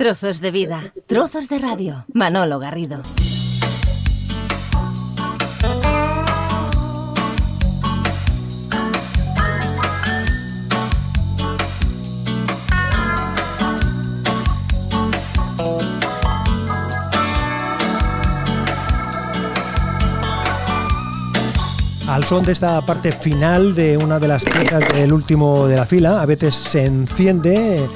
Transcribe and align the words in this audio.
Trozos 0.00 0.40
de 0.40 0.50
vida, 0.50 0.80
trozos 1.06 1.50
de 1.50 1.58
radio. 1.58 2.06
Manolo 2.14 2.58
Garrido. 2.58 3.02
al 22.08 22.24
son 22.24 22.44
de 22.44 22.52
esta 22.52 22.80
parte 22.80 23.12
final 23.12 23.74
de 23.74 23.98
una 23.98 24.18
de 24.18 24.28
las 24.28 24.44
piezas 24.44 24.82
del 24.94 25.12
último 25.12 25.68
de 25.68 25.76
la 25.76 25.84
fila, 25.84 26.22
a 26.22 26.26
veces 26.26 26.54
se 26.54 26.86
enciende. 26.86 27.86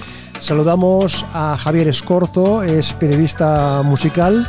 Saludamos 0.44 1.24
a 1.32 1.56
Javier 1.56 1.88
Escorzo, 1.88 2.62
es 2.62 2.92
periodista 2.92 3.80
musical 3.82 4.46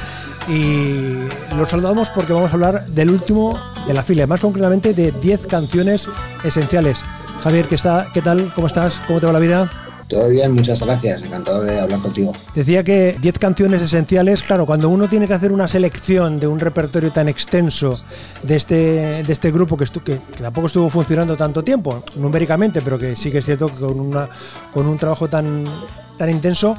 y 0.50 1.24
lo 1.56 1.66
saludamos 1.66 2.10
porque 2.10 2.34
vamos 2.34 2.52
a 2.52 2.56
hablar 2.56 2.86
del 2.88 3.12
último 3.12 3.58
de 3.88 3.94
la 3.94 4.04
fila, 4.04 4.28
más 4.28 4.42
concretamente 4.42 4.94
de 4.94 5.14
10 5.14 5.48
canciones 5.48 6.10
esenciales. 6.44 7.06
Javier, 7.42 7.70
¿qué, 7.70 7.76
está, 7.76 8.10
¿qué 8.14 8.22
tal? 8.22 8.52
¿Cómo 8.54 8.68
estás? 8.68 9.00
¿Cómo 9.08 9.22
te 9.22 9.26
va 9.26 9.32
la 9.32 9.40
vida? 9.40 9.85
Todo 10.08 10.30
bien, 10.30 10.54
muchas 10.54 10.84
gracias, 10.84 11.24
encantado 11.24 11.64
de 11.64 11.80
hablar 11.80 12.00
contigo. 12.00 12.32
Decía 12.54 12.84
que 12.84 13.18
10 13.20 13.40
canciones 13.40 13.82
esenciales, 13.82 14.44
claro, 14.44 14.68
cuando 14.68 14.90
uno 14.90 15.10
tiene 15.10 15.28
que 15.28 15.34
hacer 15.34 15.52
una 15.52 15.68
selección 15.68 16.40
de 16.40 16.46
un 16.46 16.60
repertorio 16.60 17.12
tan 17.12 17.28
extenso 17.28 17.96
de 18.44 18.56
este, 18.56 19.24
de 19.24 19.34
este 19.34 19.52
grupo 19.52 19.76
que, 19.78 19.86
que, 20.04 20.22
tampoco 20.40 20.68
estuvo 20.68 20.90
funcionando 20.92 21.36
tanto 21.36 21.64
tiempo, 21.64 22.04
numéricamente, 22.18 22.82
pero 22.82 23.00
que 23.00 23.16
sí 23.16 23.32
que 23.32 23.40
es 23.40 23.46
cierto 23.46 23.68
que 23.68 23.80
con, 23.80 24.00
una, 24.00 24.30
con 24.72 24.86
un 24.86 24.98
trabajo 24.98 25.28
tan, 25.28 25.64
tan 26.18 26.30
intenso, 26.30 26.76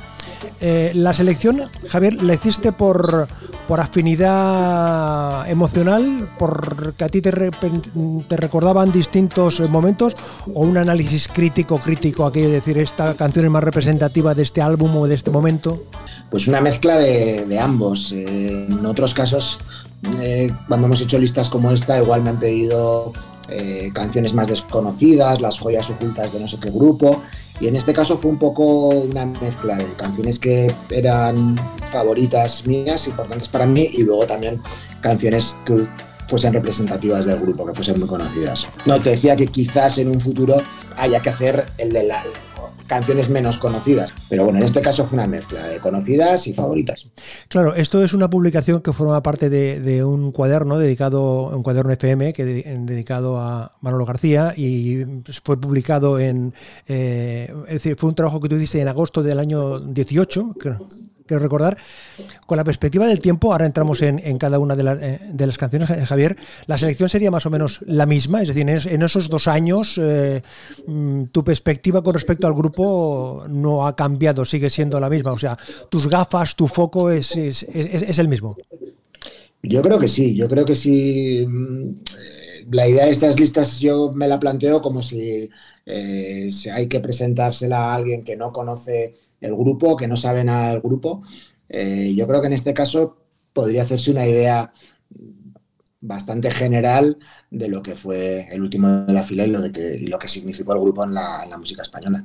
eh, 0.61 0.93
la 0.95 1.13
selección, 1.13 1.63
Javier, 1.89 2.23
¿la 2.23 2.35
hiciste 2.35 2.73
por, 2.73 3.29
por 3.69 3.81
afinidad 3.81 5.49
emocional, 5.51 6.29
porque 6.39 7.05
a 7.05 7.09
ti 7.09 7.21
te, 7.21 7.31
te, 7.31 8.37
recordaban 8.37 8.93
distintos 8.93 9.61
momentos, 9.71 10.15
o 10.53 10.63
un 10.63 10.79
análisis 10.79 11.29
crítico, 11.29 11.79
crítico, 11.79 12.27
aquello 12.27 12.49
de 12.49 12.55
decir 12.55 12.79
esta 12.79 13.15
canción 13.15 13.45
es 13.45 13.51
más 13.51 13.65
representativa 13.65 14.35
de 14.35 14.43
este 14.43 14.63
álbum 14.63 14.97
o 14.97 15.07
de 15.07 15.15
este 15.15 15.31
momento? 15.31 15.83
Pues 16.31 16.49
una 16.49 16.61
mezcla 16.61 16.99
de, 16.99 17.59
ambos. 17.61 18.13
Eh, 18.13 18.67
en 18.69 18.85
otros 18.87 19.15
casos, 19.15 19.61
eh, 20.21 20.53
cuando 20.69 20.87
hemos 20.87 21.01
hecho 21.01 21.19
listas 21.19 21.49
como 21.51 21.71
esta, 21.71 21.99
igual 21.99 22.23
me 22.23 22.31
han 22.31 22.41
pedido 22.41 23.13
eh, 23.49 23.91
canciones 23.93 24.35
más 24.35 24.49
desconocidas, 24.49 25.41
las 25.41 25.59
joyas 25.59 25.89
ocultas 25.91 26.33
de 26.33 26.41
no 26.41 26.49
sé 26.49 26.59
qué 26.59 26.71
grupo. 26.71 27.23
Y 27.61 27.69
en 27.69 27.77
este 27.77 27.93
caso 27.93 28.17
fue 28.17 28.31
un 28.31 28.39
poco 28.39 28.89
una 28.89 29.27
mezcla 29.27 29.77
de 29.77 29.87
canciones 29.95 30.39
que 30.39 30.73
eran 30.91 31.57
favoritas 31.91 32.67
mías, 32.67 33.07
importantes 33.09 33.49
para 33.49 33.67
mí, 33.67 33.89
y 33.93 34.03
luego 34.03 34.27
también 34.27 34.61
canciones 35.01 35.57
que 35.65 35.87
fuesen 36.29 36.53
representativas 36.53 37.27
del 37.27 37.41
grupo, 37.41 37.67
que 37.67 37.75
fuesen 37.75 37.99
muy 37.99 38.09
conocidas. 38.09 38.69
No, 38.85 39.01
te 39.01 39.11
decía 39.11 39.37
que 39.37 39.47
quizás 39.47 39.99
en 39.99 40.09
un 40.09 40.21
futuro 40.21 40.57
haya 40.97 41.21
que 41.21 41.31
hacer 41.31 41.67
el 41.79 41.93
de 41.93 42.03
la, 42.05 42.25
canciones 42.87 43.29
menos 43.29 43.59
conocidas. 43.59 44.13
Pero 44.29 44.45
bueno, 44.45 44.59
en 44.59 44.65
este 44.65 44.81
caso 44.81 45.05
fue 45.05 45.19
una 45.19 45.27
mezcla 45.27 45.63
de 45.65 45.79
conocidas 45.79 46.47
y 46.47 46.55
favoritas. 46.55 47.07
Claro, 47.49 47.75
esto 47.75 48.03
es 48.03 48.13
una 48.13 48.31
publicación 48.31 48.81
que 48.81 48.93
forma 48.93 49.23
parte 49.23 49.51
de, 49.51 50.05
un 50.05 50.33
cuaderno 50.33 50.79
dedicado, 50.79 51.49
un 51.57 51.63
cuaderno 51.63 51.93
FM 51.93 52.33
que 52.33 52.45
dedicado 52.45 53.39
a 53.39 53.73
Manolo 53.81 54.05
García 54.05 54.53
y 54.57 55.05
fue 55.43 55.61
publicado 55.61 56.19
en, 56.19 56.55
eh, 56.87 57.53
es 57.67 57.75
decir, 57.75 57.97
fue 57.97 58.09
un 58.11 58.15
trabajo 58.15 58.41
que 58.41 58.49
tú 58.49 58.57
hiciste 58.57 58.81
en 58.81 58.89
agosto 58.89 59.23
del 59.23 59.39
año 59.39 59.81
18, 59.81 60.55
creo 60.59 60.87
quiero 61.27 61.43
recordar, 61.43 61.77
con 62.47 62.57
la 62.57 62.65
perspectiva 62.65 63.07
del 63.07 63.21
tiempo, 63.21 63.53
ahora 63.53 63.67
entramos 63.67 64.01
en, 64.03 64.39
cada 64.39 64.59
una 64.59 64.75
eh, 64.75 65.21
de, 65.33 65.47
las 65.47 65.59
canciones, 65.59 65.91
eh, 65.91 66.07
Javier, 66.07 66.37
la 66.67 66.79
selección 66.79 67.09
sería 67.09 67.31
más 67.31 67.47
o 67.47 67.51
menos 67.51 67.81
la 67.87 68.07
misma, 68.07 68.43
es 68.43 68.49
decir, 68.49 68.69
en, 68.69 69.03
esos 69.03 69.29
dos 69.29 69.49
años 69.49 69.99
eh, 69.99 70.43
mm, 70.87 71.25
tu 71.25 71.45
perspectiva 71.45 72.03
con 72.03 72.15
respecto 72.15 72.47
al 72.47 72.55
grupo 72.55 73.45
no 73.49 73.87
ha 73.87 73.95
cambiado, 73.95 74.45
sigue 74.45 74.71
siendo 74.71 74.99
la 75.01 75.11
misma, 75.11 75.33
o 75.33 75.39
sea, 75.39 75.59
tus 75.89 76.09
gafas, 76.09 76.55
tu 76.57 76.69
foco 76.69 77.11
es, 77.11 77.37
es, 77.37 78.19
el 78.19 78.29
mismo. 78.29 78.57
Yo 79.63 79.83
creo 79.83 79.99
que 79.99 80.09
sí, 80.09 80.35
yo 80.37 80.49
creo 80.49 80.65
que 80.65 80.75
sí. 80.75 81.45
Mm, 81.47 81.91
la 82.71 82.89
idea 82.89 83.05
de 83.05 83.13
estas 83.13 83.39
listas 83.39 83.79
yo 83.79 84.11
me 84.13 84.27
la 84.27 84.41
planteo 84.41 84.83
como 84.83 85.01
si, 85.01 85.49
si 85.85 86.69
hay 86.69 86.89
que 86.89 86.99
presentársela 86.99 87.79
a 87.79 87.95
alguien 87.95 88.25
que 88.25 88.35
no 88.35 88.53
conoce 88.53 89.15
el 89.41 89.55
grupo, 89.55 89.97
que 89.97 90.09
no 90.09 90.17
sabe 90.17 90.45
nada 90.45 90.73
del 90.73 90.81
grupo. 90.81 91.23
Eh, 91.69 92.15
yo 92.15 92.27
creo 92.27 92.41
que 92.41 92.47
en 92.49 92.53
este 92.53 92.75
caso 92.75 93.17
podría 93.53 93.83
hacerse 93.83 94.11
una 94.11 94.27
idea 94.27 94.73
bastante 96.01 96.51
general 96.51 97.19
de 97.51 97.69
lo 97.69 97.83
que 97.83 97.97
fue 97.97 98.49
el 98.51 98.63
último 98.63 98.89
de 98.89 99.13
la 99.13 99.23
fila 99.23 99.45
y 99.45 99.51
lo, 99.51 99.61
de 99.61 99.73
que, 99.73 99.99
lo 100.07 100.19
que 100.19 100.29
significó 100.29 100.75
el 100.75 100.81
grupo 100.81 101.05
en 101.05 101.15
la 101.15 101.57
música 101.59 101.83
española. 101.83 102.25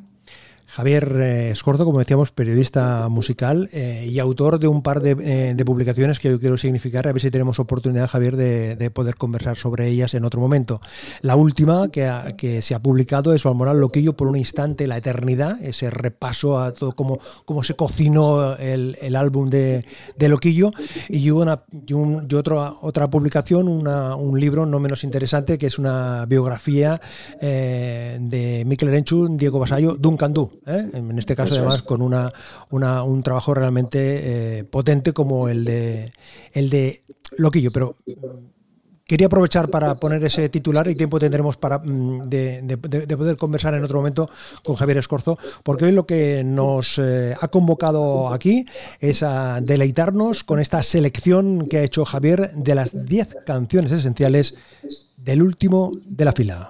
Javier 0.71 1.17
eh, 1.19 1.51
Escorzo, 1.51 1.83
como 1.83 1.99
decíamos, 1.99 2.31
periodista 2.31 3.09
musical 3.09 3.69
eh, 3.73 4.07
y 4.09 4.19
autor 4.19 4.57
de 4.57 4.69
un 4.69 4.81
par 4.81 5.01
eh, 5.05 5.53
de, 5.53 5.65
publicaciones 5.65 6.17
que 6.17 6.29
yo 6.29 6.39
quiero 6.39 6.57
significar, 6.57 7.09
a 7.09 7.11
ver 7.11 7.21
si 7.21 7.29
tenemos 7.29 7.59
oportunidad, 7.59 8.07
Javier, 8.07 8.37
de, 8.37 8.91
poder 8.91 9.15
conversar 9.15 9.57
sobre 9.57 9.89
ellas 9.89 10.13
en 10.13 10.23
otro 10.23 10.39
momento. 10.39 10.79
La 11.21 11.35
última 11.35 11.89
que, 11.89 12.61
se 12.61 12.73
ha 12.73 12.79
publicado 12.79 13.33
es 13.33 13.43
Valmoral 13.43 13.81
Loquillo 13.81 14.15
por 14.15 14.27
un 14.27 14.37
instante, 14.37 14.87
la 14.87 14.95
eternidad, 14.95 15.61
ese 15.61 15.89
repaso 15.89 16.57
a 16.57 16.71
todo 16.71 16.93
cómo, 16.93 17.19
cómo 17.43 17.63
se 17.63 17.75
cocinó 17.75 18.55
el, 18.55 19.15
álbum 19.17 19.49
de, 19.49 19.83
Loquillo, 20.19 20.71
y, 21.09 21.31
una, 21.31 21.63
y, 21.85 21.93
otra, 22.33 22.75
otra 22.81 23.09
publicación, 23.09 23.67
un 23.67 24.39
libro 24.39 24.65
no 24.65 24.79
menos 24.79 25.03
interesante, 25.03 25.57
que 25.57 25.67
es 25.67 25.77
una 25.77 26.25
biografía 26.27 27.01
de 27.41 28.63
Miquel 28.65 28.89
Erenchu, 28.89 29.27
Diego 29.35 29.59
Basayo, 29.59 29.95
Duncan 29.95 30.33
Du. 30.33 30.60
¿Eh? 30.65 30.89
en 30.93 31.17
este 31.17 31.35
caso 31.35 31.55
además 31.55 31.83
con 31.83 32.01
una, 32.01 32.31
un 32.69 33.23
trabajo 33.23 33.53
realmente 33.53 34.59
eh, 34.59 34.63
potente 34.63 35.13
como 35.13 35.49
el 35.49 35.65
de, 35.65 36.13
el 36.53 36.69
de 36.69 37.03
Loquillo, 37.37 37.71
pero 37.71 37.95
quería 39.11 39.27
aprovechar 39.27 39.67
para 39.67 39.93
poner 39.95 40.23
ese 40.23 40.47
titular 40.47 40.87
y 40.87 40.95
tiempo 40.95 41.19
tendremos 41.19 41.57
para 41.57 41.79
mm, 41.79 42.21
de, 42.29 42.77
poder 42.77 43.35
conversar 43.35 43.73
en 43.73 43.83
otro 43.83 43.97
momento 43.99 44.29
con 44.63 44.77
Javier 44.77 44.99
Escorzo, 44.99 45.37
porque 45.63 45.83
hoy 45.83 45.91
lo 45.91 46.05
que 46.05 46.45
nos 46.45 46.97
eh, 46.97 47.35
ha 47.37 47.47
convocado 47.49 48.29
aquí 48.29 48.65
es 49.01 49.21
a 49.21 49.59
deleitarnos 49.59 50.45
con 50.45 50.61
esta 50.61 50.81
selección 50.81 51.67
que 51.67 51.79
ha 51.79 51.83
hecho 51.83 52.05
Javier 52.05 52.53
de 52.53 52.73
las 52.73 53.05
10 53.05 53.39
canciones 53.45 53.91
esenciales 53.91 54.55
del 55.17 55.41
último 55.41 55.91
de 56.05 56.23
la 56.23 56.31
fila. 56.31 56.69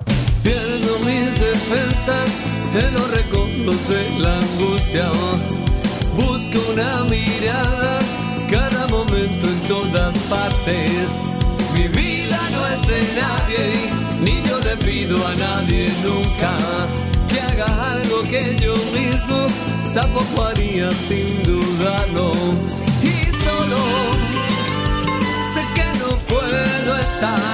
Mis 1.05 1.39
defensas 1.39 2.41
en 2.73 2.93
los 2.93 3.11
recodos 3.11 3.87
de 3.89 4.09
la 4.19 4.37
angustia. 4.37 5.11
Busco 6.15 6.59
una 6.71 7.03
mirada 7.05 7.99
cada 8.49 8.87
momento 8.87 9.47
en 9.47 9.59
todas 9.67 10.17
partes. 10.29 11.23
Mi 11.73 11.87
vida 11.87 12.39
no 12.51 12.67
es 12.67 12.81
de 12.87 13.01
nadie, 13.21 13.73
ni 14.21 14.47
yo 14.47 14.59
le 14.59 14.75
pido 14.77 15.17
a 15.25 15.35
nadie 15.35 15.89
nunca 16.03 16.57
que 17.27 17.39
haga 17.39 17.91
algo 17.93 18.21
que 18.23 18.55
yo 18.57 18.75
mismo 18.91 19.47
tampoco 19.93 20.43
haría 20.45 20.91
sin 21.07 21.43
dudarlo. 21.43 22.31
Y 23.01 23.15
solo 23.43 23.79
sé 25.53 25.63
que 25.75 25.99
no 25.99 26.09
puedo 26.27 26.97
estar 26.97 27.50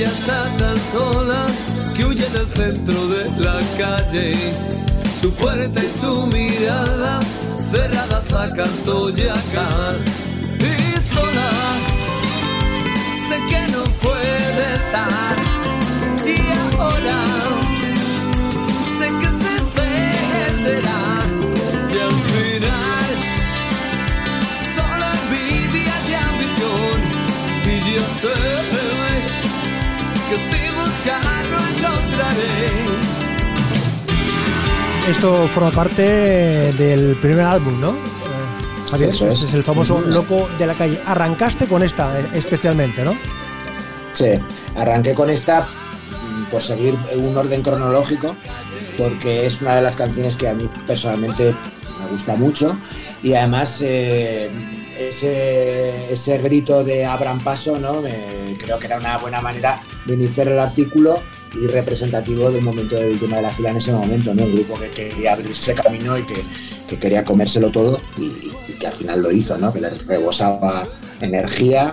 Ella 0.00 0.08
está 0.08 0.44
tan 0.56 0.78
sola 0.80 1.46
que 1.94 2.06
huye 2.06 2.26
del 2.30 2.46
centro 2.56 3.06
de 3.08 3.28
la 3.36 3.60
calle. 3.76 4.32
Su 5.20 5.30
puerta 5.34 5.78
y 5.78 6.00
su 6.00 6.26
mirada 6.28 7.20
cerradas 7.70 8.32
a 8.32 8.48
canto 8.48 9.10
y 9.10 9.20
Y 9.20 11.00
sola, 11.02 11.50
sé 13.28 13.36
que 13.50 13.72
no 13.72 13.84
puede 14.00 14.74
estar. 14.74 15.36
Y 16.24 16.78
ahora, 16.78 17.59
Esto 35.10 35.48
forma 35.48 35.72
parte 35.72 36.02
del 36.74 37.16
primer 37.16 37.40
álbum, 37.40 37.80
¿no? 37.80 37.98
Javier, 38.92 39.10
es. 39.10 39.20
es 39.20 39.54
el 39.54 39.64
famoso 39.64 40.00
Loco 40.00 40.48
de 40.56 40.68
la 40.68 40.74
calle. 40.74 41.00
Arrancaste 41.04 41.66
con 41.66 41.82
esta 41.82 42.20
eh, 42.20 42.28
especialmente, 42.34 43.02
¿no? 43.04 43.16
Sí, 44.12 44.30
arranqué 44.76 45.12
con 45.12 45.28
esta 45.28 45.66
por 46.48 46.62
seguir 46.62 46.96
un 47.16 47.36
orden 47.36 47.60
cronológico, 47.60 48.36
porque 48.96 49.46
es 49.46 49.60
una 49.60 49.74
de 49.74 49.82
las 49.82 49.96
canciones 49.96 50.36
que 50.36 50.48
a 50.48 50.54
mí 50.54 50.70
personalmente 50.86 51.56
me 51.98 52.06
gusta 52.12 52.36
mucho 52.36 52.78
y 53.20 53.34
además 53.34 53.82
eh, 53.82 54.48
ese, 54.96 56.12
ese, 56.12 56.38
grito 56.38 56.84
de 56.84 57.04
abran 57.04 57.40
paso, 57.40 57.80
¿no? 57.80 58.00
creo 58.58 58.78
que 58.78 58.86
era 58.86 58.98
una 58.98 59.18
buena 59.18 59.40
manera 59.40 59.80
de 60.06 60.14
iniciar 60.14 60.46
el 60.46 60.60
artículo 60.60 61.20
y 61.54 61.66
representativo 61.66 62.50
del 62.50 62.62
momento 62.62 62.96
del 62.96 63.18
tema 63.18 63.36
de 63.36 63.42
la 63.42 63.50
fila 63.50 63.70
en 63.70 63.76
ese 63.76 63.92
momento, 63.92 64.34
¿no? 64.34 64.44
Un 64.44 64.52
grupo 64.54 64.78
que 64.78 64.90
quería 64.90 65.32
abrirse 65.32 65.74
camino 65.74 66.16
y 66.16 66.22
que, 66.24 66.44
que 66.88 66.98
quería 66.98 67.24
comérselo 67.24 67.70
todo 67.70 68.00
y, 68.18 68.50
que 68.78 68.86
al 68.86 68.92
final 68.94 69.20
lo 69.20 69.30
hizo, 69.30 69.58
¿no? 69.58 69.72
Que 69.72 69.80
le 69.80 69.90
rebosaba 69.90 70.88
energía 71.20 71.92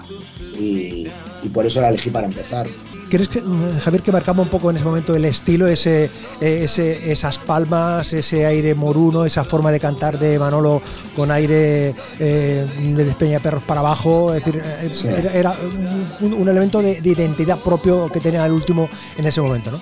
y, 0.57 1.07
y 1.43 1.49
por 1.49 1.65
eso 1.65 1.81
la 1.81 1.89
elegí 1.89 2.09
para 2.09 2.27
empezar. 2.27 2.67
¿Crees 3.09 3.29
que, 3.29 3.41
mm, 3.41 3.79
Javier, 3.79 4.03
que 4.03 4.11
marcaba 4.11 4.41
un 4.41 4.49
poco 4.49 4.69
en 4.69 4.75
ese 4.75 4.85
momento 4.85 5.15
el 5.15 5.25
estilo, 5.25 5.67
ese, 5.67 6.09
ese, 6.41 7.11
esas 7.11 7.39
palmas, 7.39 8.11
ese 8.13 8.45
aire 8.45 8.75
moruno, 8.75 9.25
esa 9.25 9.43
forma 9.45 9.71
de 9.71 9.79
cantar 9.79 10.19
de 10.19 10.37
Manolo 10.37 10.81
con 11.15 11.31
aire 11.31 11.95
eh, 12.19 12.65
de 12.79 13.05
despeñaperros 13.05 13.63
para 13.63 13.79
abajo? 13.79 14.33
Es 14.33 14.43
decir, 14.43 14.61
eh, 15.09 15.31
era, 15.33 15.55
un, 16.21 16.47
elemento 16.47 16.81
de, 16.81 16.99
identidad 17.03 17.57
propio 17.59 18.09
que 18.11 18.19
tenía 18.19 18.45
el 18.45 18.51
último 18.51 18.89
en 19.17 19.25
ese 19.25 19.41
momento, 19.41 19.71
¿no? 19.71 19.79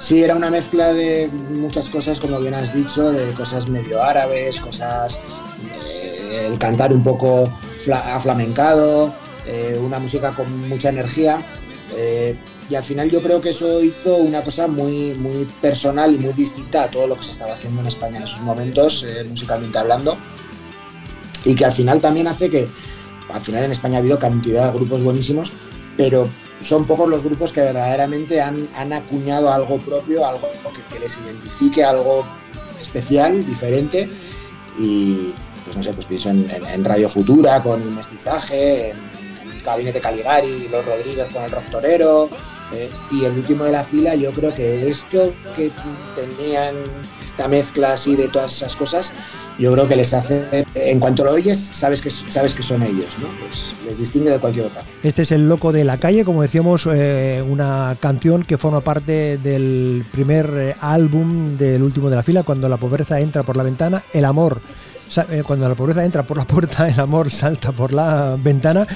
Sí, 0.00 0.22
era 0.22 0.34
una 0.34 0.50
mezcla 0.50 0.92
de 0.92 1.30
muchas 1.52 1.88
cosas, 1.88 2.18
como 2.18 2.40
bien 2.40 2.54
has 2.54 2.74
dicho, 2.74 3.12
de 3.12 3.32
cosas 3.34 3.68
medio 3.68 4.02
árabes, 4.02 4.60
cosas. 4.60 5.20
Eh, 5.84 6.48
el 6.50 6.58
cantar 6.58 6.92
un 6.92 7.04
poco 7.04 7.48
aflamencado, 8.12 9.12
una 9.80 9.98
música 9.98 10.30
con 10.30 10.68
mucha 10.68 10.88
energía 10.88 11.40
eh, 11.96 12.36
y 12.70 12.74
al 12.74 12.82
final 12.82 13.10
yo 13.10 13.22
creo 13.22 13.40
que 13.40 13.50
eso 13.50 13.82
hizo 13.82 14.16
una 14.16 14.42
cosa 14.42 14.66
muy, 14.66 15.14
muy 15.14 15.46
personal 15.60 16.14
y 16.14 16.18
muy 16.18 16.32
distinta 16.32 16.84
a 16.84 16.90
todo 16.90 17.06
lo 17.06 17.16
que 17.16 17.24
se 17.24 17.32
estaba 17.32 17.54
haciendo 17.54 17.80
en 17.80 17.88
España 17.88 18.18
en 18.18 18.22
esos 18.22 18.40
momentos, 18.40 19.04
eh, 19.04 19.24
musicalmente 19.28 19.78
hablando. 19.78 20.16
Y 21.44 21.54
que 21.54 21.64
al 21.64 21.72
final 21.72 22.00
también 22.00 22.28
hace 22.28 22.48
que, 22.48 22.68
al 23.32 23.40
final 23.40 23.64
en 23.64 23.72
España 23.72 23.96
ha 23.96 24.00
habido 24.00 24.18
cantidad 24.18 24.66
de 24.66 24.78
grupos 24.78 25.02
buenísimos, 25.02 25.52
pero 25.96 26.28
son 26.62 26.86
pocos 26.86 27.08
los 27.08 27.22
grupos 27.22 27.52
que 27.52 27.60
verdaderamente 27.60 28.40
han, 28.40 28.68
han 28.76 28.92
acuñado 28.92 29.52
algo 29.52 29.78
propio, 29.78 30.26
algo 30.26 30.48
que, 30.90 30.98
les 30.98 31.18
identifique, 31.18 31.84
algo 31.84 32.24
especial, 32.80 33.44
diferente. 33.44 34.08
Y 34.78 35.34
pues 35.64 35.76
no 35.76 35.82
sé, 35.82 35.92
pues 35.92 36.06
pienso 36.06 36.30
en, 36.30 36.84
Radio 36.84 37.08
Futura 37.08 37.62
con 37.62 37.94
Mestizaje, 37.94 38.90
en, 38.90 39.11
Gabinete 39.64 40.00
Caligari, 40.00 40.68
Los 40.70 40.84
Rodríguez 40.84 41.28
con 41.32 41.42
el 41.44 41.50
Rock 41.50 41.70
Torero. 41.70 42.28
Eh, 42.74 42.88
y 43.10 43.24
el 43.24 43.32
último 43.32 43.64
de 43.64 43.72
la 43.72 43.84
fila, 43.84 44.14
yo 44.14 44.32
creo 44.32 44.54
que 44.54 44.88
esto 44.88 45.30
que 45.54 45.70
tenían, 46.16 46.76
esta 47.22 47.46
mezcla 47.46 47.92
así 47.92 48.16
de 48.16 48.28
todas 48.28 48.50
esas 48.56 48.76
cosas, 48.76 49.12
yo 49.58 49.72
creo 49.72 49.86
que 49.86 49.96
les 49.96 50.14
hace, 50.14 50.64
en 50.74 50.98
cuanto 50.98 51.22
lo 51.24 51.32
oyes, 51.32 51.58
sabes 51.58 52.00
que, 52.00 52.08
sabes 52.08 52.54
que 52.54 52.62
son 52.62 52.82
ellos, 52.82 53.18
¿no? 53.20 53.28
Pues 53.40 53.74
les 53.86 53.98
distingue 53.98 54.30
de 54.30 54.38
cualquier 54.38 54.66
otra. 54.66 54.82
Este 55.02 55.22
es 55.22 55.32
El 55.32 55.48
Loco 55.48 55.70
de 55.70 55.84
la 55.84 55.98
Calle, 55.98 56.24
como 56.24 56.40
decíamos, 56.40 56.88
eh, 56.90 57.44
una 57.46 57.94
canción 58.00 58.42
que 58.42 58.56
forma 58.56 58.80
parte 58.80 59.36
del 59.36 60.04
primer 60.10 60.50
eh, 60.56 60.76
álbum 60.80 61.58
del 61.58 61.82
último 61.82 62.08
de 62.08 62.16
la 62.16 62.22
fila, 62.22 62.42
cuando 62.42 62.70
la 62.70 62.78
pobreza 62.78 63.20
entra 63.20 63.42
por 63.42 63.58
la 63.58 63.64
ventana, 63.64 64.02
El 64.14 64.24
Amor 64.24 64.62
cuando 65.46 65.68
la 65.68 65.74
pobreza 65.74 66.04
entra 66.04 66.22
por 66.22 66.38
la 66.38 66.46
puerta, 66.46 66.88
el 66.88 66.98
amor 66.98 67.30
salta 67.30 67.72
por 67.72 67.92
la 67.92 68.36
ventana. 68.38 68.86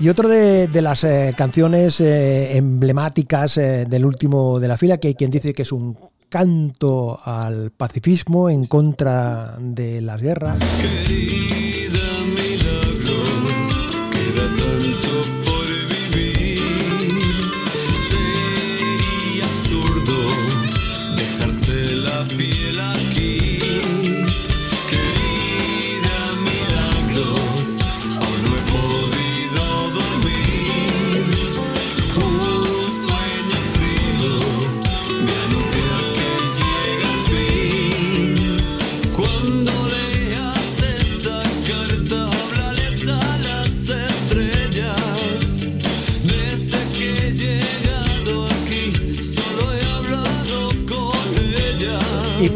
Y 0.00 0.08
otro 0.08 0.28
de, 0.28 0.68
las 0.82 1.04
eh, 1.04 1.34
canciones 1.36 2.00
eh, 2.00 2.56
emblemáticas 2.56 3.56
del 3.56 4.04
último 4.04 4.58
de 4.60 4.68
la 4.68 4.76
fila, 4.76 4.98
que 4.98 5.08
hay 5.08 5.14
quien 5.14 5.30
dice 5.30 5.54
que 5.54 5.62
es 5.62 5.72
un 5.72 5.96
canto 6.28 7.18
al 7.22 7.70
pacifismo 7.70 8.50
en 8.50 8.66
contra 8.66 9.56
de 9.58 10.00
las 10.00 10.20
guerras. 10.20 10.58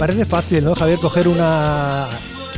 Parece 0.00 0.24
fácil, 0.24 0.64
¿no, 0.64 0.74
Javier? 0.74 0.98
Coger 0.98 1.28
una, 1.28 2.08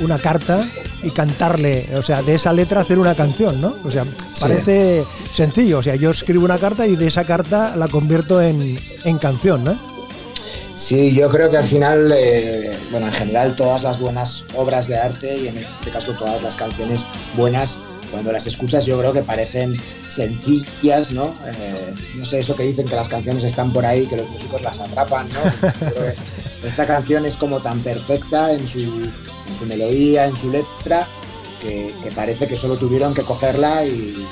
una 0.00 0.18
carta 0.20 0.68
y 1.02 1.10
cantarle, 1.10 1.88
o 1.96 2.00
sea, 2.00 2.22
de 2.22 2.36
esa 2.36 2.52
letra 2.52 2.80
hacer 2.82 3.00
una 3.00 3.16
canción, 3.16 3.60
¿no? 3.60 3.74
O 3.84 3.90
sea, 3.90 4.04
parece 4.40 5.04
sencillo, 5.32 5.78
o 5.78 5.82
sea, 5.82 5.96
yo 5.96 6.10
escribo 6.10 6.44
una 6.44 6.58
carta 6.58 6.86
y 6.86 6.94
de 6.94 7.08
esa 7.08 7.24
carta 7.24 7.74
la 7.74 7.88
convierto 7.88 8.40
en, 8.40 8.78
en 9.04 9.18
canción, 9.18 9.64
¿no? 9.64 9.76
Sí, 10.76 11.12
yo 11.12 11.28
creo 11.30 11.50
que 11.50 11.58
al 11.58 11.64
final, 11.64 12.12
eh, 12.16 12.78
bueno, 12.92 13.08
en 13.08 13.12
general 13.12 13.56
todas 13.56 13.82
las 13.82 13.98
buenas 13.98 14.46
obras 14.54 14.86
de 14.86 14.96
arte 14.96 15.36
y 15.36 15.48
en 15.48 15.58
este 15.58 15.90
caso 15.90 16.12
todas 16.12 16.40
las 16.42 16.54
canciones 16.54 17.06
buenas 17.36 17.78
cuando 18.12 18.30
las 18.30 18.46
escuchas 18.46 18.84
yo 18.84 18.98
creo 19.00 19.12
que 19.12 19.22
parecen 19.22 19.76
sencillas, 20.06 21.10
¿no? 21.10 21.34
Eh, 21.46 21.94
no 22.14 22.24
sé, 22.24 22.40
eso 22.40 22.54
que 22.54 22.62
dicen 22.62 22.86
que 22.86 22.94
las 22.94 23.08
canciones 23.08 23.42
están 23.42 23.72
por 23.72 23.84
ahí, 23.84 24.06
que 24.06 24.16
los 24.16 24.28
músicos 24.30 24.62
las 24.62 24.78
atrapan, 24.78 25.26
¿no? 25.32 25.40
esta 26.64 26.86
canción 26.86 27.26
es 27.26 27.36
como 27.36 27.60
tan 27.60 27.80
perfecta 27.80 28.52
en 28.52 28.68
su, 28.68 29.10
melodía, 29.66 30.26
en 30.26 30.36
su 30.36 30.50
letra, 30.50 31.08
que, 31.60 31.92
parece 32.14 32.46
que 32.46 32.56
solo 32.56 32.76
tuvieron 32.76 33.14
que 33.14 33.22
cogerla 33.22 33.84
y 33.86 34.26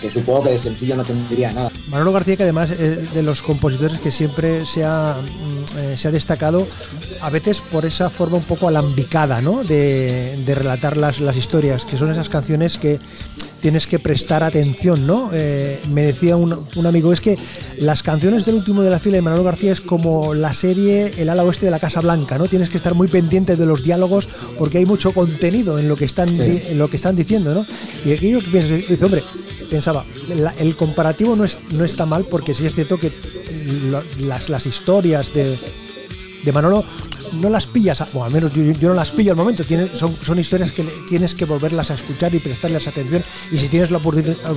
que, 0.00 0.10
supongo 0.10 0.44
que 0.44 0.50
de 0.50 0.58
sencillo 0.58 0.96
no 0.96 1.04
tendría 1.04 1.52
nada. 1.52 1.70
Manolo 1.88 2.12
García, 2.12 2.36
que 2.36 2.44
además 2.44 2.70
es 2.70 3.12
de 3.14 3.22
los 3.22 3.42
compositores 3.42 3.98
que 3.98 4.12
siempre 4.12 4.64
se 4.64 4.84
ha, 4.84 5.16
mm, 5.20 5.61
eh, 5.78 5.96
se 5.96 6.08
ha 6.08 6.10
destacado, 6.10 6.66
a 7.20 7.30
veces 7.30 7.60
por 7.60 7.86
esa 7.86 8.10
forma 8.10 8.36
un 8.36 8.42
poco 8.42 8.68
alambicada 8.68 9.40
¿no? 9.40 9.64
de, 9.64 10.36
relatar 10.54 10.96
las, 10.96 11.20
las 11.20 11.36
historias, 11.36 11.84
que 11.84 11.96
son 11.96 12.10
esas 12.10 12.28
canciones 12.28 12.78
que 12.78 13.00
tienes 13.62 13.86
que 13.86 14.00
prestar 14.00 14.42
atención, 14.42 15.06
¿no? 15.06 15.30
Eh, 15.32 15.80
me 15.88 16.02
decía 16.02 16.36
un, 16.36 16.52
amigo, 16.84 17.12
es 17.12 17.20
que 17.20 17.38
las 17.78 18.02
canciones 18.02 18.44
del 18.44 18.56
último 18.56 18.82
de 18.82 18.90
la 18.90 18.98
fila 18.98 19.14
de 19.14 19.22
Manolo 19.22 19.44
García 19.44 19.72
es 19.72 19.80
como 19.80 20.34
la 20.34 20.52
serie 20.52 21.14
El 21.16 21.28
ala 21.28 21.44
oeste 21.44 21.66
de 21.66 21.70
la 21.70 21.78
Casa 21.78 22.00
Blanca, 22.00 22.38
¿no? 22.38 22.48
Tienes 22.48 22.68
que 22.68 22.76
estar 22.76 22.94
muy 22.94 23.06
pendiente 23.06 23.54
de 23.54 23.64
los 23.64 23.84
diálogos 23.84 24.28
porque 24.58 24.78
hay 24.78 24.84
mucho 24.84 25.12
contenido 25.12 25.78
en 25.78 25.88
lo 25.88 25.96
que 25.96 26.04
están, 26.04 26.28
en 26.34 26.76
lo 26.76 26.88
que 26.90 26.96
están 26.96 27.14
diciendo, 27.14 27.54
¿no? 27.54 27.64
Y 28.04 28.16
que 28.16 28.42
piensas, 28.50 28.78
dice, 28.88 29.04
hombre, 29.04 29.22
pensaba, 29.70 30.04
el 30.58 30.74
comparativo 30.74 31.36
no, 31.36 31.44
es, 31.44 31.58
no 31.70 31.84
está 31.84 32.04
mal 32.04 32.24
porque 32.24 32.54
sí 32.54 32.66
es 32.66 32.74
cierto 32.74 32.98
que 32.98 33.12
las, 34.20 34.48
las 34.48 34.66
historias 34.66 35.32
de, 35.32 35.58
de 36.44 36.52
Manolo 36.52 36.84
no 37.32 37.48
las 37.48 37.66
pillas, 37.66 38.02
o 38.14 38.24
al 38.24 38.30
menos 38.30 38.52
yo, 38.52 38.88
no 38.88 38.94
las 38.94 39.12
pillo 39.12 39.30
al 39.32 39.36
momento, 39.36 39.64
son, 39.94 40.16
son 40.22 40.38
historias 40.38 40.72
que 40.72 40.84
tienes 41.08 41.34
que 41.34 41.44
volverlas 41.44 41.90
a 41.90 41.94
escuchar 41.94 42.34
y 42.34 42.38
prestarles 42.40 42.86
atención 42.86 43.24
y 43.50 43.58
si 43.58 43.68
tienes 43.68 43.90
la, 43.90 44.00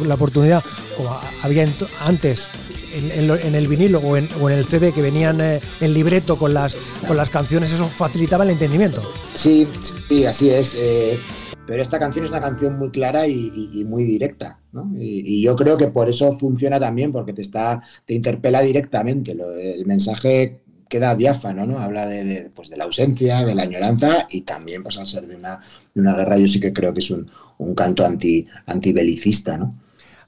la 0.05 0.13
oportunidad, 0.15 0.63
como 0.97 1.17
había 1.41 1.67
antes, 2.01 2.49
en, 2.95 3.55
el 3.55 3.67
vinilo 3.67 3.99
o 3.99 4.17
en, 4.17 4.29
el 4.51 4.65
CD 4.65 4.91
que 4.93 5.01
venían 5.01 5.41
eh, 5.41 5.59
en 5.81 5.93
libreto 5.93 6.37
con 6.37 6.53
las, 6.53 6.75
con 7.07 7.17
las 7.17 7.29
canciones, 7.29 7.71
eso 7.73 7.87
facilitaba 7.87 8.43
el 8.43 8.51
entendimiento. 8.51 9.11
Sí, 9.33 9.67
sí, 10.07 10.25
así 10.25 10.49
es. 10.49 10.75
Eh, 10.77 11.19
pero 11.67 11.81
esta 11.81 11.99
canción 11.99 12.25
es 12.25 12.31
una 12.31 12.41
canción 12.41 12.77
muy 12.77 12.91
clara 12.91 13.27
y, 13.27 13.83
muy 13.85 14.03
directa, 14.03 14.59
¿no? 14.71 14.91
y, 14.97 15.41
yo 15.41 15.55
creo 15.55 15.77
que 15.77 15.87
por 15.87 16.09
eso 16.09 16.31
funciona 16.31 16.79
también, 16.79 17.11
porque 17.11 17.33
te 17.33 17.41
está, 17.41 17.81
te 18.05 18.13
interpela 18.13 18.61
directamente. 18.61 19.31
el 19.31 19.85
mensaje 19.85 20.61
queda 20.87 21.15
diáfano, 21.15 21.65
¿no? 21.65 21.79
Habla 21.79 22.07
de, 22.07 22.51
pues, 22.53 22.69
de 22.69 22.77
la 22.77 22.83
ausencia, 22.85 23.43
de 23.43 23.55
la 23.55 23.63
añoranza 23.63 24.27
y 24.29 24.41
también, 24.41 24.83
pues 24.83 24.97
al 24.97 25.07
ser 25.07 25.25
de 25.25 25.35
una, 25.35 25.59
de 25.93 26.01
una 26.01 26.13
guerra, 26.13 26.37
yo 26.37 26.47
sí 26.47 26.59
que 26.59 26.73
creo 26.73 26.93
que 26.93 26.99
es 26.99 27.09
un, 27.11 27.29
un 27.57 27.75
canto 27.75 28.05
anti, 28.05 28.47
antibelicista, 28.65 29.57
¿no? 29.57 29.75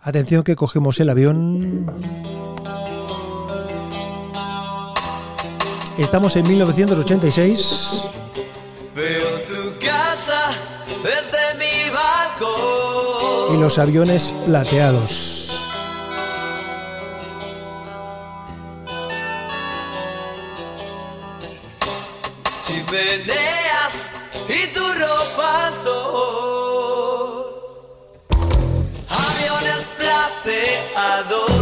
Atención 0.01 0.43
que 0.43 0.55
cogemos 0.55 0.99
el 0.99 1.09
avión. 1.09 1.91
Estamos 5.97 6.35
en 6.35 6.47
1986. 6.47 8.03
y 13.49 13.57
los 13.57 13.79
aviones 13.79 14.33
plateados. 14.45 15.49
Chimeneas 22.61 24.13
y 24.49 24.67
tu 24.73 24.81
ropa 24.81 25.71
sol, 25.83 27.45
aviones 29.09 29.87
plateados. 29.97 31.56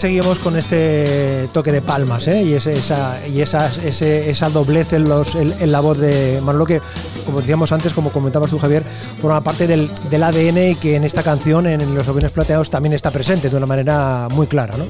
Seguimos 0.00 0.38
con 0.38 0.56
este 0.56 1.46
toque 1.52 1.72
de 1.72 1.82
palmas 1.82 2.26
¿eh? 2.26 2.42
y, 2.42 2.54
esa, 2.54 3.20
y 3.28 3.42
esa, 3.42 3.70
esa 3.84 4.48
doblez 4.48 4.94
en, 4.94 5.06
los, 5.06 5.34
en, 5.34 5.70
la 5.70 5.80
voz 5.80 5.98
de 5.98 6.40
Manolo 6.42 6.64
que, 6.64 6.80
como 7.26 7.40
decíamos 7.40 7.70
antes, 7.70 7.92
como 7.92 8.10
comentabas 8.10 8.48
tú 8.48 8.58
Javier, 8.58 8.82
forma 9.20 9.42
parte 9.42 9.66
del, 9.66 9.90
ADN 10.10 10.70
y 10.70 10.74
que 10.76 10.96
en 10.96 11.04
esta 11.04 11.22
canción, 11.22 11.66
en 11.66 11.94
Los 11.94 12.08
aviones 12.08 12.30
plateados, 12.30 12.70
también 12.70 12.94
está 12.94 13.10
presente 13.10 13.50
de 13.50 13.56
una 13.58 13.66
manera 13.66 14.28
muy 14.30 14.46
clara. 14.46 14.74
¿no? 14.78 14.86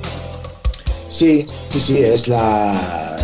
Sí, 1.08 1.44
sí, 1.70 1.80
sí, 1.80 1.98
es 1.98 2.28
la. 2.28 3.16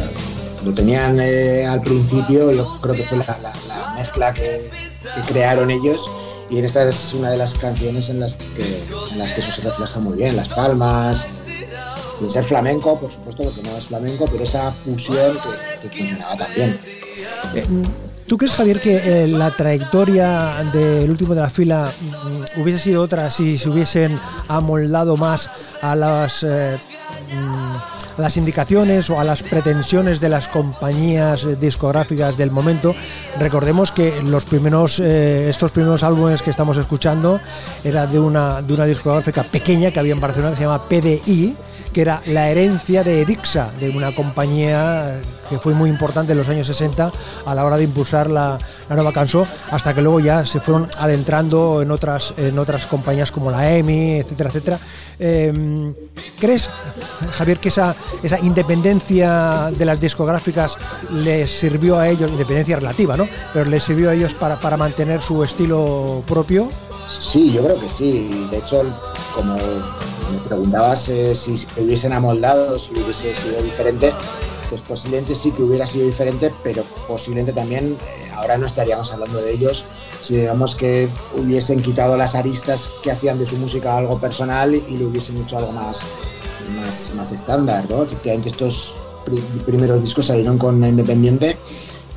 Lo 0.65 0.73
tenían 0.73 1.21
eh, 1.21 1.65
al 1.65 1.81
principio, 1.83 2.51
yo 2.51 2.81
creo 2.81 2.97
que 2.97 3.05
fue 3.05 3.19
la, 3.19 3.39
la- 3.41 3.53
la 3.69 3.95
mezcla 3.95 4.35
que, 4.35 4.69
crearon 5.29 5.71
ellos. 5.71 6.11
Y 6.51 6.59
en 6.59 6.65
esta 6.65 6.89
es 6.89 7.13
una 7.15 7.31
de 7.31 7.37
las 7.37 7.55
canciones 7.55 8.11
en 8.11 8.19
las 8.21 8.35
que 8.35 9.41
eso 9.41 9.53
se 9.53 9.63
refleja 9.63 10.01
muy 10.01 10.17
bien. 10.17 10.37
Las 10.37 10.49
palmas, 10.49 11.27
sin 12.19 12.31
ser 12.31 12.45
flamenco, 12.45 12.99
por 12.99 13.11
supuesto, 13.11 13.45
porque 13.45 13.63
no 13.63 13.77
es 13.77 13.87
flamenco, 13.87 14.27
pero 14.31 14.45
esa 14.45 14.73
fusión 14.73 15.37
que, 15.83 15.89
funcionaba 15.89 16.37
también. 16.37 16.79
¿Tú 18.27 18.37
crees, 18.37 18.55
Javier, 18.55 18.81
que 18.81 18.97
eh, 18.97 19.29
la 19.29 19.53
trayectoria 19.53 20.65
del 20.73 21.09
último 21.09 21.35
de 21.35 21.43
la 21.43 21.51
fila 21.51 21.93
mm, 22.01 22.61
hubiese 22.61 22.81
sido 22.81 23.03
otra 23.03 23.31
si 23.31 23.57
se 23.57 23.69
hubiesen 23.69 24.19
amoldado 24.49 25.17
más 25.17 25.49
a 25.81 25.95
las, 25.95 26.43
eh, 26.43 26.77
mm, 27.33 28.21
las 28.21 28.37
indicaciones 28.37 29.11
o 29.11 29.21
a 29.21 29.25
las 29.25 29.45
pretensiones 29.45 30.19
de 30.21 30.29
las 30.29 30.49
compañías 30.49 31.45
eh, 31.45 31.55
discográficas 31.55 32.37
del 32.37 32.51
momento? 32.51 32.97
Recordemos 33.39 33.93
que 33.93 34.21
los 34.23 34.45
primeros, 34.45 34.99
eh, 34.99 35.49
estos 35.49 35.71
primeros 35.71 36.03
álbumes 36.03 36.43
que 36.43 36.51
estamos 36.51 36.77
escuchando 36.79 37.39
era 37.85 38.09
de 38.09 38.19
una, 38.19 38.61
de 38.61 38.75
una 38.75 38.87
discográfica 38.87 39.45
pequeña 39.45 39.93
que 39.93 40.01
había 40.01 40.15
en 40.15 40.21
Barcelona 40.21 40.51
que 40.51 40.57
se 40.57 40.63
llama 40.65 40.83
PDI 40.83 41.57
que 41.97 42.03
era 42.03 42.21
la 42.27 42.51
herencia 42.51 43.03
de 43.03 43.23
Erixa, 43.23 43.71
de 43.81 43.89
una 43.89 44.13
compañía 44.13 45.19
que 45.49 45.59
fue 45.59 45.73
muy 45.73 45.89
importante 45.89 46.33
en 46.33 46.39
los 46.39 46.47
años 46.51 46.67
60 46.67 47.11
a 47.47 47.55
la 47.55 47.65
hora 47.65 47.79
de 47.79 47.85
impulsar 47.85 48.29
la, 48.29 48.59
nueva 48.91 49.15
canción, 49.15 49.47
hasta 49.71 49.95
que 49.95 50.03
luego 50.03 50.21
ya 50.21 50.45
se 50.45 50.61
fueron 50.61 50.91
adentrando 50.99 51.81
en 51.81 51.91
otras, 51.91 52.35
en 52.37 52.59
otras 52.59 52.85
compañías 52.85 53.33
como 53.33 53.51
la 53.51 53.79
EMI, 53.79 54.17
etcétera, 54.17 54.51
etcétera. 54.51 54.79
Eh, 55.19 55.95
¿Crees, 56.39 56.69
Javier, 57.33 57.61
que 57.61 57.71
esa, 57.71 57.97
esa 58.23 58.39
independencia 58.41 59.71
de 59.71 59.87
las 59.87 59.99
discográficas 59.99 60.77
les 61.11 61.51
sirvió 61.51 61.99
a 61.99 62.11
ellos, 62.11 62.31
independencia 62.31 62.77
relativa, 62.77 63.17
¿no? 63.17 63.27
Pero 63.55 63.71
les 63.71 63.83
sirvió 63.83 64.11
a 64.11 64.15
ellos 64.15 64.35
para, 64.35 64.61
para 64.61 64.77
mantener 64.77 65.23
su 65.23 65.43
estilo 65.43 66.23
propio? 66.29 66.69
Sí, 67.09 67.53
yo 67.53 67.65
creo 67.65 67.81
que 67.81 67.89
sí. 67.89 68.47
De 68.51 68.59
hecho, 68.59 68.83
como 69.35 69.57
me 70.33 70.39
preguntabas 70.39 71.01
si 71.01 71.35
se 71.35 71.67
hubiesen 71.81 72.13
amoldado, 72.13 72.79
si 72.79 72.93
hubiese 72.93 73.35
sido 73.35 73.63
diferente, 73.63 74.13
pues 74.69 74.81
posiblemente 74.83 75.35
sí 75.35 75.53
que 75.53 75.63
hubiera 75.63 75.87
sido 75.87 76.07
diferente, 76.07 76.53
pero 76.63 76.85
posiblemente 77.07 77.53
también 77.53 77.93
eh, 77.93 78.31
ahora 78.35 78.59
no 78.59 78.67
estaríamos 78.67 79.13
hablando 79.13 79.41
de 79.41 79.53
ellos. 79.53 79.85
Si 80.23 80.35
digamos 80.37 80.75
que 80.75 81.09
hubiesen 81.37 81.81
quitado 81.83 82.17
las 82.17 82.35
aristas 82.35 82.91
que 83.03 83.13
hacían 83.13 83.39
de 83.39 83.47
su 83.47 83.57
música 83.59 83.97
algo 83.97 84.19
personal 84.19 84.75
y 84.75 84.97
le 84.97 85.05
hubiesen 85.05 85.37
hecho 85.41 85.59
algo 85.59 85.71
más, 85.71 86.03
más, 86.75 87.13
más 87.15 87.31
estándar, 87.31 87.89
¿no? 87.89 88.03
Efectivamente 88.03 88.49
estos 88.49 88.93
pri- 89.25 89.45
primeros 89.65 90.03
discos 90.03 90.27
salieron 90.27 90.59
con 90.59 90.83
Independiente, 90.85 91.57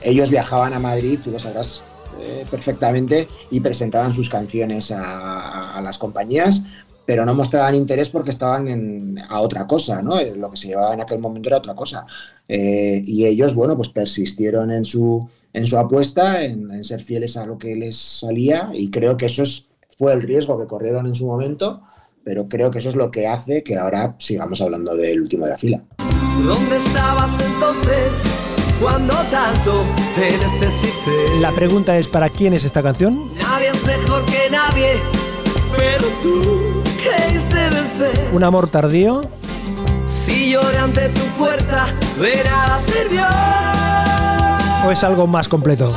ellos 0.02 0.32
viajaban 0.32 0.74
a 0.74 0.80
Madrid, 0.80 1.20
tú 1.24 1.30
lo 1.30 1.38
sabrás 1.38 1.84
eh, 2.20 2.48
perfectamente, 2.50 3.28
y 3.52 3.60
presentaban 3.60 4.12
sus 4.12 4.28
canciones 4.28 4.92
a 4.92 5.80
las 5.84 6.00
compañías, 6.00 6.64
pero 7.10 7.26
no 7.26 7.34
mostraban 7.34 7.74
interés 7.74 8.08
porque 8.10 8.30
estaban 8.30 8.68
en, 8.68 9.18
a 9.30 9.42
otra 9.42 9.66
cosa, 9.66 10.00
¿no? 10.04 10.20
Eh, 10.20 10.36
Lo 10.36 10.52
que 10.52 10.58
se 10.58 10.68
llevaba 10.68 10.94
en 10.94 11.02
aquel 11.02 11.18
momento 11.18 11.50
era 11.50 11.58
otra 11.58 11.74
cosa. 11.74 12.06
Eh, 12.48 13.02
y 13.04 13.26
ellos, 13.26 13.56
bueno, 13.56 13.76
pues 13.76 13.90
persistieron 13.90 14.70
en 14.72 14.86
su, 14.86 15.28
en 15.52 15.66
su 15.66 15.80
apuesta, 15.80 16.44
en, 16.44 16.70
en 16.70 16.84
ser 16.84 17.02
fieles 17.02 17.36
a 17.36 17.48
lo 17.48 17.58
que 17.58 17.76
les 17.76 17.96
salía, 17.98 18.70
y 18.76 18.92
creo 18.92 19.18
que 19.18 19.26
eso 19.26 19.42
es- 19.42 19.66
fue 19.98 20.14
el 20.14 20.22
riesgo 20.22 20.60
que 20.60 20.68
corrieron 20.68 21.08
en 21.08 21.16
su 21.16 21.26
momento, 21.26 21.82
pero 22.24 22.48
creo 22.48 22.70
que 22.70 22.78
eso 22.78 22.90
es 22.90 22.96
lo 22.96 23.10
que 23.10 23.26
hace 23.26 23.64
que 23.64 23.76
ahora 23.76 24.16
sigamos 24.20 24.62
hablando 24.62 24.96
del 24.96 25.20
último 25.24 25.46
de 25.46 25.52
la 25.54 25.58
fila. 25.58 25.82
¿Dónde 26.46 26.78
estabas 26.78 27.32
entonces 27.44 28.12
cuando 28.80 29.16
tanto 29.32 29.84
te 30.14 30.30
necesité? 30.62 31.40
La 31.42 31.52
pregunta 31.56 31.98
es, 31.98 32.08
¿para 32.08 32.30
quién 32.30 32.54
es 32.54 32.64
esta 32.66 32.84
canción? 32.84 33.32
Nadie 33.36 33.70
es 33.70 33.84
mejor 33.84 34.24
que 34.26 34.48
nadie, 34.52 34.92
pero 35.78 36.06
tú 36.22 36.84
creíste 37.02 37.56
vencer. 37.56 38.30
¿Un 38.34 38.44
amor 38.44 38.68
tardío? 38.68 39.22
Si 40.08 40.52
lloré 40.52 40.78
ante 40.78 41.10
tu 41.10 41.26
puerta, 41.38 41.88
nada 42.18 42.80
sirvió. 42.82 43.26
¿O 44.88 44.92
es 44.92 45.04
algo 45.04 45.28
más 45.28 45.48
completo? 45.48 45.94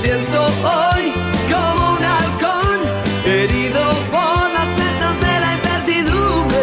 Siento 0.00 0.44
hoy 0.62 1.12
como 1.50 1.96
un 1.96 2.04
halcón, 2.04 2.78
herido 3.26 3.80
por 4.12 4.50
las 4.52 4.68
flechas 4.76 5.20
de 5.20 5.40
la 5.40 5.54
incertidumbre. 5.56 6.58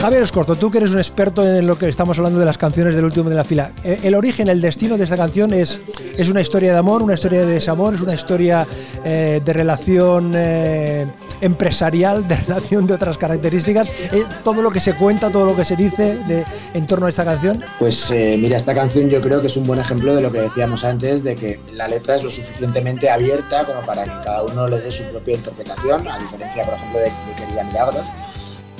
Javier 0.00 0.22
Escorto, 0.22 0.56
tú 0.56 0.70
que 0.70 0.78
eres 0.78 0.92
un 0.92 0.98
experto 0.98 1.46
en 1.46 1.66
lo 1.66 1.76
que 1.76 1.88
estamos 1.88 2.16
hablando 2.16 2.40
de 2.40 2.46
las 2.46 2.56
canciones 2.56 2.94
del 2.94 3.04
último 3.04 3.28
de 3.28 3.36
la 3.36 3.44
fila. 3.44 3.72
Eh, 3.84 4.00
El 4.04 4.14
origen, 4.14 4.48
el 4.48 4.62
destino 4.62 4.96
de 4.96 5.04
esta 5.04 5.18
canción 5.18 5.52
es, 5.52 5.80
es 6.16 6.30
una 6.30 6.40
historia 6.40 6.72
de 6.72 6.78
amor, 6.78 7.02
una 7.02 7.14
historia 7.14 7.40
de 7.40 7.52
desamor, 7.52 7.94
es 7.94 8.00
una 8.00 8.14
historia 8.14 8.66
eh, 9.04 9.42
de 9.44 9.52
relación 9.52 10.32
eh, 10.34 11.06
empresarial, 11.44 12.26
de 12.26 12.36
relación 12.36 12.86
de 12.86 12.94
otras 12.94 13.18
características. 13.18 13.88
Eh, 13.88 14.24
todo 14.42 14.62
lo 14.62 14.70
que 14.70 14.80
se 14.80 14.94
cuenta, 14.94 15.30
todo 15.30 15.46
lo 15.46 15.56
que 15.56 15.64
se 15.64 15.76
dice 15.76 16.16
de, 16.24 16.44
en 16.72 16.86
torno 16.86 17.06
a 17.06 17.10
esta 17.10 17.24
canción. 17.24 17.62
Pues 17.78 18.10
eh, 18.10 18.36
mira, 18.38 18.56
esta 18.56 18.74
canción 18.74 19.08
yo 19.10 19.20
creo 19.20 19.40
que 19.40 19.48
es 19.48 19.56
un 19.56 19.66
buen 19.66 19.78
ejemplo 19.78 20.14
de 20.14 20.22
lo 20.22 20.32
que 20.32 20.40
decíamos 20.40 20.84
antes, 20.84 21.22
de 21.22 21.36
que 21.36 21.60
la 21.72 21.88
letra 21.88 22.16
es 22.16 22.24
lo 22.24 22.30
suficientemente 22.30 23.10
abierta 23.10 23.64
como 23.64 23.80
para 23.82 24.04
que 24.04 24.10
cada 24.24 24.42
uno 24.42 24.68
le 24.68 24.80
dé 24.80 24.90
su 24.90 25.04
propia 25.04 25.34
interpretación, 25.34 26.08
a 26.08 26.18
diferencia, 26.18 26.64
por 26.64 26.74
ejemplo, 26.74 26.98
de, 26.98 27.04
de 27.04 27.34
Querida 27.36 27.64
Milagros. 27.64 28.06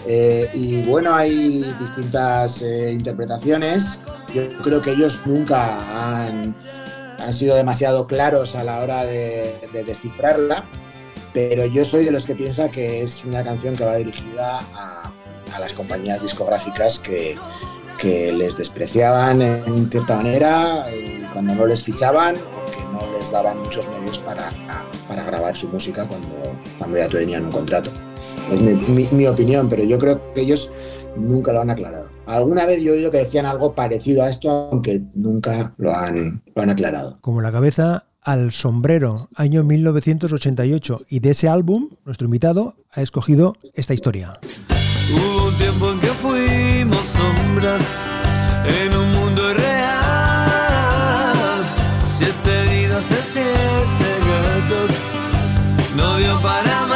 Eh, 0.07 0.51
y 0.53 0.83
bueno, 0.83 1.15
hay 1.15 1.63
distintas 1.81 2.63
interpretaciones. 2.63 4.01
Yo 4.35 4.43
creo 4.63 4.83
que 4.83 4.91
ellos 4.91 5.21
nunca 5.25 6.19
han, 6.21 6.55
han, 7.19 7.33
sido 7.33 7.57
demasiado 7.57 8.07
claros 8.07 8.55
a 8.55 8.65
la 8.65 8.81
hora 8.81 9.05
de, 9.05 9.55
descifrarla, 9.87 10.65
pero 11.35 11.67
yo 11.67 11.85
soy 11.85 12.05
de 12.05 12.13
los 12.13 12.25
que 12.25 12.35
piensa 12.35 12.69
que 12.69 13.03
es 13.03 13.25
una 13.25 13.43
canción 13.43 13.77
que 13.77 13.85
va 13.85 13.97
dirigida 13.97 14.61
a, 14.75 15.13
las 15.61 15.73
compañías 15.73 16.23
discográficas 16.23 16.99
que, 16.99 17.37
les 18.05 18.59
despreciaban 18.59 19.41
en 19.41 19.89
cierta 19.89 20.17
manera 20.17 20.85
eh, 20.91 21.25
cuando 21.33 21.55
no 21.55 21.65
les 21.65 21.83
fichaban 21.83 22.35
o 22.35 22.71
que 22.71 22.83
no 22.93 23.11
les 23.17 23.33
daban 23.33 23.59
muchos 23.61 23.89
medios 23.89 24.19
para, 24.19 24.51
para 25.09 25.25
grabar 25.25 25.57
su 25.57 25.69
música 25.71 26.07
cuando, 26.07 26.55
cuando 26.79 26.99
ya 26.99 27.09
tenían 27.09 27.47
un 27.47 27.53
contrato. 27.53 27.89
Es 28.53 28.61
mi, 28.61 28.75
mi, 28.75 29.09
mi, 29.11 29.27
opinión, 29.27 29.71
pero 29.71 29.85
yo 29.85 29.99
creo 29.99 30.21
que 30.35 30.43
ellos 30.43 30.71
nunca 31.17 31.55
lo 31.55 31.63
han 31.63 31.71
aclarado. 31.71 32.11
Alguna 32.27 32.67
vez 32.67 32.83
yo 32.83 32.93
he 32.93 32.99
oído 32.99 33.11
que 33.11 33.19
decían 33.19 33.47
algo 33.47 33.75
parecido 33.75 34.23
a 34.23 34.29
esto, 34.29 34.51
aunque 34.51 35.01
nunca 35.15 35.73
lo 35.79 35.95
han, 35.95 36.43
lo 36.55 36.63
han 36.63 36.69
aclarado. 36.69 37.19
Como 37.23 37.41
la 37.41 37.53
cabeza 37.53 38.05
al 38.25 38.53
sombrero, 38.53 39.29
año 39.37 39.63
1988, 39.63 41.03
y 41.09 41.21
de 41.21 41.31
ese 41.31 41.49
álbum, 41.49 41.91
nuestro 42.05 42.25
invitado 42.25 42.75
ha 42.91 43.03
escogido 43.03 43.57
esta 43.75 43.95
historia. 43.95 44.41
Hubo 45.13 45.49
un 45.49 45.55
tiempo 45.57 45.93
en 45.93 46.01
que 46.01 46.09
fuimos 46.09 47.07
sombras 47.07 48.03
en 48.67 48.97
un 48.97 49.13
mundo 49.13 49.51
irreal. 49.51 49.75
Siete 52.05 52.65
vidas 52.65 53.09
de 53.11 53.17
siete 53.23 54.19
gatos, 54.27 54.91
no 55.95 56.17
dio 56.17 56.41
para 56.41 56.87
más. 56.87 56.94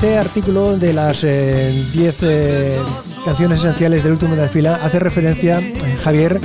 Este 0.00 0.16
artículo 0.16 0.78
de 0.78 0.94
las 0.94 1.20
10 1.20 1.26
eh, 1.26 2.08
eh, 2.22 2.78
canciones 3.22 3.58
esenciales 3.58 4.02
del 4.02 4.14
último 4.14 4.34
de 4.34 4.40
la 4.40 4.48
fila 4.48 4.80
hace 4.82 4.98
referencia, 4.98 5.62
Javier, 6.02 6.40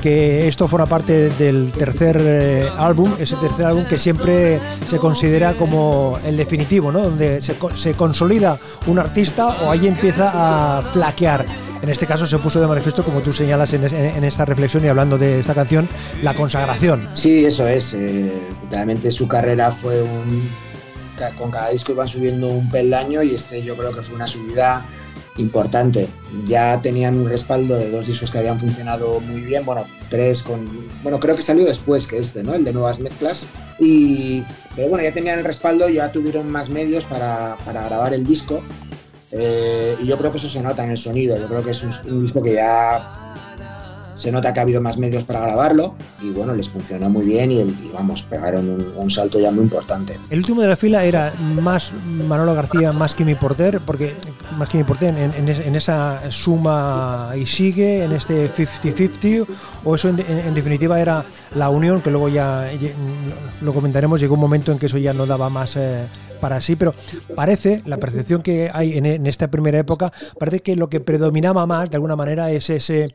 que 0.00 0.46
esto 0.46 0.68
forma 0.68 0.86
parte 0.86 1.28
del 1.30 1.72
tercer 1.72 2.18
eh, 2.20 2.68
álbum, 2.78 3.12
ese 3.18 3.34
tercer 3.34 3.66
álbum 3.66 3.84
que 3.86 3.98
siempre 3.98 4.60
se 4.86 4.98
considera 4.98 5.54
como 5.54 6.20
el 6.24 6.36
definitivo, 6.36 6.92
¿no? 6.92 7.00
donde 7.00 7.42
se, 7.42 7.56
se 7.74 7.94
consolida 7.94 8.56
un 8.86 9.00
artista 9.00 9.56
o 9.64 9.72
ahí 9.72 9.88
empieza 9.88 10.78
a 10.78 10.82
flaquear. 10.92 11.44
En 11.82 11.88
este 11.88 12.06
caso 12.06 12.28
se 12.28 12.38
puso 12.38 12.60
de 12.60 12.68
manifiesto, 12.68 13.02
como 13.02 13.22
tú 13.22 13.32
señalas 13.32 13.72
en, 13.72 13.92
en, 13.92 14.22
esta 14.22 14.44
reflexión 14.44 14.84
y 14.84 14.88
hablando 14.88 15.18
de 15.18 15.40
esta 15.40 15.54
canción, 15.54 15.88
la 16.22 16.32
consagración. 16.32 17.08
Sí, 17.14 17.44
eso 17.44 17.66
es. 17.66 17.92
Eh, 17.94 18.30
realmente 18.70 19.10
su 19.10 19.26
carrera 19.26 19.72
fue 19.72 20.00
un 20.00 20.48
con 21.36 21.50
cada 21.50 21.70
disco 21.70 21.92
iban 21.92 22.08
subiendo 22.08 22.48
un 22.48 22.70
peldaño 22.70 23.22
y 23.22 23.34
este 23.34 23.62
yo 23.62 23.76
creo 23.76 23.94
que 23.94 24.02
fue 24.02 24.16
una 24.16 24.26
subida 24.26 24.86
importante. 25.36 26.08
Ya 26.46 26.80
tenían 26.80 27.18
un 27.18 27.28
respaldo 27.28 27.76
de 27.76 27.90
dos 27.90 28.06
discos 28.06 28.30
que 28.30 28.38
habían 28.38 28.58
funcionado 28.58 29.20
muy 29.20 29.40
bien, 29.40 29.64
bueno, 29.64 29.84
tres 30.08 30.42
con, 30.42 30.68
bueno, 31.02 31.20
creo 31.20 31.36
que 31.36 31.42
salió 31.42 31.64
después 31.64 32.06
que 32.06 32.18
este, 32.18 32.42
¿no? 32.42 32.54
El 32.54 32.64
de 32.64 32.72
nuevas 32.72 33.00
mezclas. 33.00 33.46
Y, 33.78 34.44
pero 34.74 34.88
bueno, 34.88 35.04
ya 35.04 35.12
tenían 35.12 35.38
el 35.38 35.44
respaldo, 35.44 35.88
ya 35.88 36.12
tuvieron 36.12 36.50
más 36.50 36.68
medios 36.68 37.04
para, 37.04 37.56
para 37.64 37.84
grabar 37.84 38.14
el 38.14 38.24
disco. 38.24 38.62
Eh, 39.32 39.96
y 40.00 40.06
yo 40.06 40.18
creo 40.18 40.32
que 40.32 40.38
eso 40.38 40.48
se 40.48 40.60
nota 40.60 40.82
en 40.84 40.90
el 40.90 40.98
sonido, 40.98 41.38
yo 41.38 41.46
creo 41.46 41.62
que 41.62 41.70
es 41.70 41.82
un, 41.84 41.92
un 42.10 42.22
disco 42.22 42.42
que 42.42 42.54
ya 42.54 43.19
se 44.20 44.30
nota 44.30 44.52
que 44.52 44.60
ha 44.60 44.62
habido 44.62 44.82
más 44.82 44.98
medios 44.98 45.24
para 45.24 45.40
grabarlo 45.40 45.94
y 46.20 46.28
bueno, 46.30 46.54
les 46.54 46.68
funcionó 46.68 47.08
muy 47.08 47.24
bien 47.24 47.50
y, 47.50 47.90
vamos, 47.92 48.22
pegaron 48.22 48.92
un, 48.94 49.10
salto 49.10 49.40
ya 49.40 49.50
muy 49.50 49.64
importante. 49.64 50.18
El 50.28 50.40
último 50.40 50.60
de 50.60 50.68
la 50.68 50.76
fila 50.76 51.04
era 51.04 51.32
más 51.40 51.92
Manolo 52.04 52.54
García, 52.54 52.92
más 52.92 53.14
Kimi 53.14 53.34
Porter, 53.34 53.80
porque 53.80 54.14
más 54.58 54.68
Kimi 54.68 54.84
Porter 54.84 55.16
en, 55.16 55.32
en, 55.32 55.48
en, 55.48 55.74
esa 55.74 56.30
suma 56.30 57.30
y 57.34 57.46
sigue, 57.46 58.04
en 58.04 58.12
este 58.12 58.52
50-50, 58.52 59.46
o 59.84 59.94
eso 59.94 60.10
en, 60.10 60.20
en, 60.20 60.54
definitiva 60.54 61.00
era 61.00 61.24
la 61.54 61.70
unión, 61.70 62.02
que 62.02 62.10
luego 62.10 62.28
ya 62.28 62.70
lo 63.62 63.72
comentaremos, 63.72 64.20
llegó 64.20 64.34
un 64.34 64.40
momento 64.40 64.70
en 64.70 64.78
que 64.78 64.86
eso 64.86 64.98
ya 64.98 65.14
no 65.14 65.24
daba 65.24 65.48
más... 65.48 65.76
Eh, 65.76 66.04
para 66.40 66.60
sí, 66.60 66.76
pero 66.76 66.94
parece, 67.34 67.82
la 67.86 67.98
percepción 67.98 68.42
que 68.42 68.70
hay 68.72 68.96
en, 68.96 69.06
en, 69.06 69.26
esta 69.26 69.50
primera 69.50 69.78
época, 69.78 70.12
parece 70.38 70.60
que 70.60 70.76
lo 70.76 70.88
que 70.88 71.00
predominaba 71.00 71.66
más, 71.66 71.90
de 71.90 71.96
alguna 71.96 72.16
manera, 72.16 72.50
es 72.50 72.70
ese, 72.70 73.14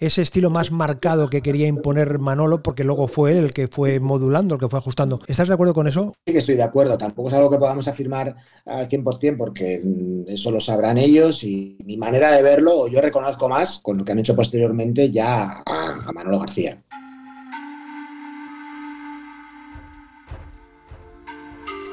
ese 0.00 0.22
estilo 0.22 0.50
más 0.50 0.72
marcado 0.72 1.28
que 1.28 1.42
quería 1.42 1.66
imponer 1.66 2.18
Manolo, 2.18 2.62
porque 2.62 2.84
luego 2.84 3.08
fue 3.08 3.32
él 3.32 3.38
el 3.38 3.52
que 3.52 3.68
fue 3.68 4.00
modulando, 4.00 4.54
el 4.54 4.60
que 4.60 4.68
fue 4.68 4.78
ajustando. 4.78 5.18
¿Estás 5.26 5.48
de 5.48 5.54
acuerdo 5.54 5.74
con 5.74 5.86
eso? 5.86 6.12
Sí 6.26 6.32
que 6.32 6.38
estoy 6.38 6.56
de 6.56 6.62
acuerdo, 6.62 6.98
tampoco 6.98 7.28
es 7.28 7.34
algo 7.34 7.50
que 7.50 7.58
podamos 7.58 7.88
afirmar 7.88 8.34
al 8.66 8.88
100%, 8.88 9.36
porque 9.36 9.82
eso 10.28 10.50
lo 10.50 10.60
sabrán 10.60 10.98
ellos 10.98 11.44
y 11.44 11.76
mi 11.84 11.96
manera 11.96 12.32
de 12.32 12.42
verlo, 12.42 12.88
yo 12.88 13.00
reconozco 13.00 13.48
más 13.48 13.78
con 13.78 13.98
lo 13.98 14.04
que 14.04 14.12
han 14.12 14.18
hecho 14.18 14.36
posteriormente 14.36 15.10
ya 15.10 15.62
a 15.64 16.12
Manolo 16.12 16.40
García. 16.40 16.82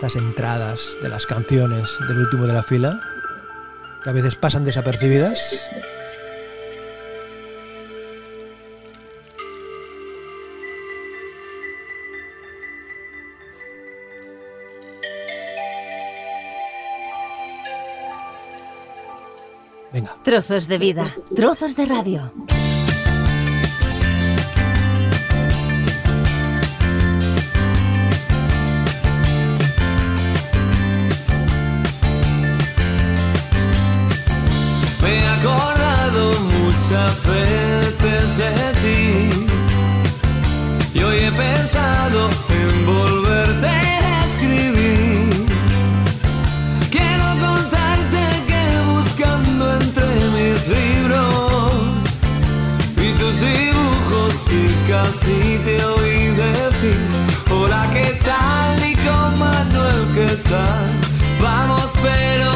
Estas 0.01 0.15
entradas 0.15 0.97
de 1.03 1.09
las 1.09 1.27
canciones 1.27 1.99
del 2.07 2.17
último 2.17 2.47
de 2.47 2.53
la 2.53 2.63
fila, 2.63 2.99
que 4.03 4.09
a 4.09 4.13
veces 4.13 4.35
pasan 4.35 4.63
desapercibidas. 4.63 5.63
Venga. 19.93 20.15
Trozos 20.23 20.67
de 20.67 20.77
vida, 20.79 21.13
trozos 21.35 21.75
de 21.75 21.85
radio. 21.85 22.31
Muchas 37.11 37.23
veces 37.25 38.37
de 38.37 38.51
ti. 38.81 39.29
Y 40.93 41.03
hoy 41.03 41.17
he 41.19 41.31
pensado 41.31 42.29
en 42.49 42.85
volverte 42.85 43.67
a 43.67 44.25
escribir. 44.25 45.45
Quiero 46.89 47.25
contarte 47.39 48.23
que 48.47 48.63
buscando 48.93 49.73
entre 49.73 50.05
mis 50.37 50.67
libros 50.67 52.19
y 52.97 53.11
tus 53.13 53.35
dibujos 53.41 54.47
y 54.51 54.89
casi 54.89 55.59
te 55.65 55.83
oí 55.83 56.27
decir 56.27 57.01
hola 57.49 57.89
qué 57.93 58.19
tal 58.23 58.89
y 58.89 58.95
con 58.95 59.39
Manuel 59.39 60.07
qué 60.13 60.35
tal 60.49 60.91
vamos 61.41 61.93
pero 62.01 62.50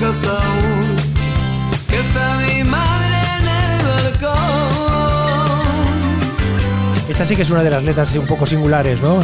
me 0.00 0.06
cojas 0.06 0.24
aún, 0.24 0.96
que 1.88 1.98
está 1.98 2.38
mi 2.38 2.64
madre 2.64 3.16
en 3.38 3.48
el 3.48 3.84
balcón. 3.86 4.38
Esta 7.08 7.24
sí 7.24 7.36
que 7.36 7.42
es 7.42 7.50
una 7.50 7.62
de 7.62 7.70
las 7.70 7.84
letras 7.84 8.14
un 8.16 8.26
poco 8.26 8.46
singulares, 8.46 9.00
¿no, 9.00 9.20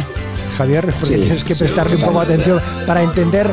Javier? 0.57 0.85
Porque 0.85 1.15
sí, 1.15 1.21
tienes 1.21 1.43
que 1.43 1.55
prestarle 1.55 1.95
sí, 1.95 2.01
un 2.01 2.07
poco 2.07 2.25
de 2.25 2.33
atención 2.33 2.61
para 2.85 3.03
entender 3.03 3.49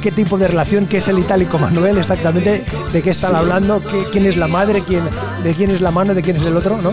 qué 0.00 0.12
tipo 0.12 0.36
de 0.36 0.48
relación, 0.48 0.86
qué 0.86 0.98
es 0.98 1.08
el 1.08 1.18
itálico 1.18 1.58
Manuel, 1.58 1.98
exactamente 1.98 2.64
de 2.92 3.02
qué 3.02 3.10
están 3.10 3.30
sí. 3.30 3.36
hablando, 3.36 3.80
qué, 3.80 4.04
quién 4.12 4.26
es 4.26 4.36
la 4.36 4.46
madre, 4.46 4.82
quién, 4.86 5.04
de 5.42 5.54
quién 5.54 5.70
es 5.70 5.80
la 5.80 5.90
mano, 5.90 6.14
de 6.14 6.22
quién 6.22 6.36
es 6.36 6.42
el 6.42 6.56
otro, 6.56 6.78
¿no? 6.80 6.92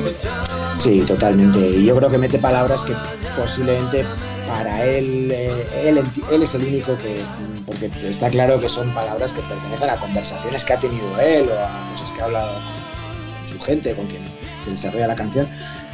Sí, 0.76 1.02
totalmente. 1.02 1.60
Y 1.60 1.86
yo 1.86 1.95
creo 1.97 2.10
que 2.10 2.17
mete 2.17 2.39
palabras 2.39 2.82
que 2.82 2.95
posiblemente 3.38 4.06
para 4.52 4.84
él, 4.84 5.32
eh, 5.32 5.66
él, 5.86 6.44
es 6.44 6.56
el 6.56 6.64
único 6.64 6.98
que, 6.98 7.22
porque 7.66 7.90
está 8.04 8.30
claro 8.30 8.60
que 8.60 8.68
son 8.68 8.90
palabras 8.94 9.32
que 9.32 9.42
pertenecen 9.42 9.90
a 9.90 9.96
conversaciones 9.96 10.66
que 10.66 10.74
ha 10.74 10.78
tenido 10.78 11.20
él 11.22 11.48
o 11.48 11.54
a 11.54 11.92
cosas 11.94 12.12
que 12.12 12.22
ha 12.22 12.26
hablado 12.26 12.60
su 13.48 13.60
gente, 13.62 13.96
con 13.96 14.08
quien 14.08 14.24
se 14.66 14.72
desarrolla 14.72 15.08
la 15.08 15.16
canción. 15.16 15.48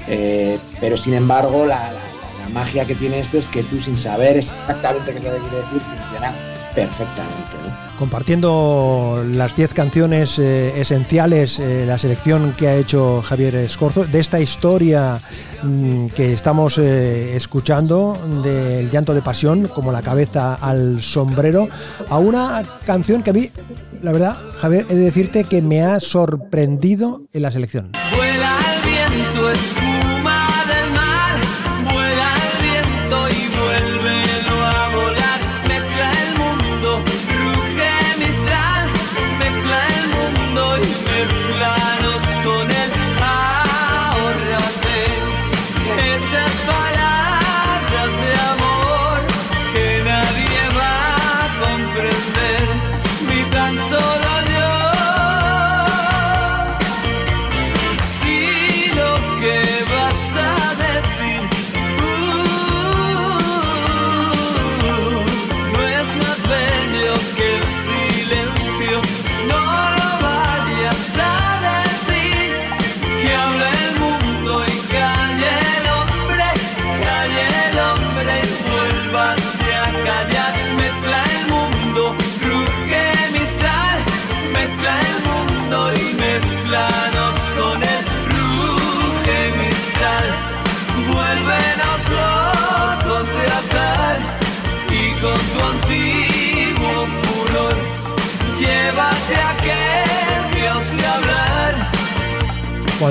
Eh, 0.08 0.58
pero 0.82 0.98
sin 0.98 1.14
embargo, 1.14 1.68
la, 1.68 1.92
la 2.42 2.50
magia 2.50 2.86
que 2.86 2.96
tiene 2.96 3.20
esto 3.20 3.38
es 3.38 3.48
que 3.48 3.62
tú 3.64 3.80
sin 3.80 3.96
saber 3.96 4.38
exactamente 4.38 5.12
qué 5.12 5.20
es 5.20 5.24
lo 5.24 5.34
que 5.34 5.40
quiere 5.40 5.58
decir, 5.58 5.80
funciona 5.80 6.34
perfectamente. 6.74 7.58
Compartiendo 7.98 9.26
las 9.28 9.56
10 9.56 9.74
canciones 9.74 10.38
eh, 10.38 10.80
esenciales, 10.80 11.60
eh, 11.60 11.84
la 11.88 11.98
selección 11.98 12.54
que 12.54 12.68
ha 12.68 12.76
hecho 12.76 13.24
Javier 13.24 13.56
Escorzo, 13.56 14.06
de 14.06 14.20
esta 14.20 14.40
historia 14.40 15.20
mm, 15.64 16.08
que 16.08 16.34
estamos 16.34 16.78
eh, 16.78 17.36
escuchando, 17.36 18.16
del 18.44 18.92
llanto 18.92 19.16
de 19.16 19.24
pasión, 19.24 19.68
como 19.68 19.92
la 19.92 20.04
cabeza 20.04 20.54
al 20.56 21.02
sombrero, 21.02 21.70
a 22.08 22.20
una 22.20 22.64
canción 22.86 23.24
que 23.24 23.32
a 23.32 23.34
mí, 23.34 23.50
la 24.04 24.12
verdad, 24.12 24.38
Javier, 24.60 24.86
he 24.90 24.96
de 24.96 25.02
decirte 25.02 25.44
que 25.46 25.64
me 25.64 25.82
ha 25.82 26.00
sorprendido 26.00 27.24
en 27.34 27.42
la 27.42 27.52
selección. 27.52 27.94
Vuela 28.16 28.60
el 28.76 29.22
viento, 29.22 29.87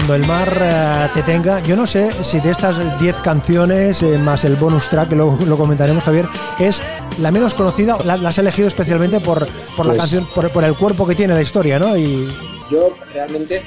cuando 0.07 0.23
el 0.23 0.31
mar 0.31 0.57
eh, 0.62 1.09
te 1.14 1.23
tenga. 1.23 1.61
Yo 1.64 1.75
no 1.75 1.85
sé 1.85 2.23
si 2.23 2.38
de 2.38 2.53
estas 2.53 2.77
10 3.01 3.16
canciones, 3.23 4.05
eh, 4.05 4.19
más 4.19 4.45
el 4.45 4.55
bonus 4.55 4.88
track, 4.88 5.09
que 5.09 5.16
lo, 5.16 5.37
lo, 5.45 5.57
comentaremos, 5.57 6.05
Javier, 6.05 6.29
es 6.61 6.81
la 7.19 7.33
menos 7.33 7.55
conocida. 7.55 7.99
La, 8.05 8.14
has 8.14 8.38
elegido 8.38 8.69
especialmente 8.69 9.19
por, 9.19 9.49
por 9.77 9.87
la 9.87 9.95
pues 9.95 9.99
canción, 9.99 10.29
por, 10.33 10.64
el 10.64 10.77
cuerpo 10.77 11.09
que 11.09 11.16
tiene 11.16 11.35
la 11.35 11.42
historia, 11.42 11.81
¿no? 11.81 11.97
Y... 11.97 12.33
Yo 12.71 12.90
realmente, 13.12 13.62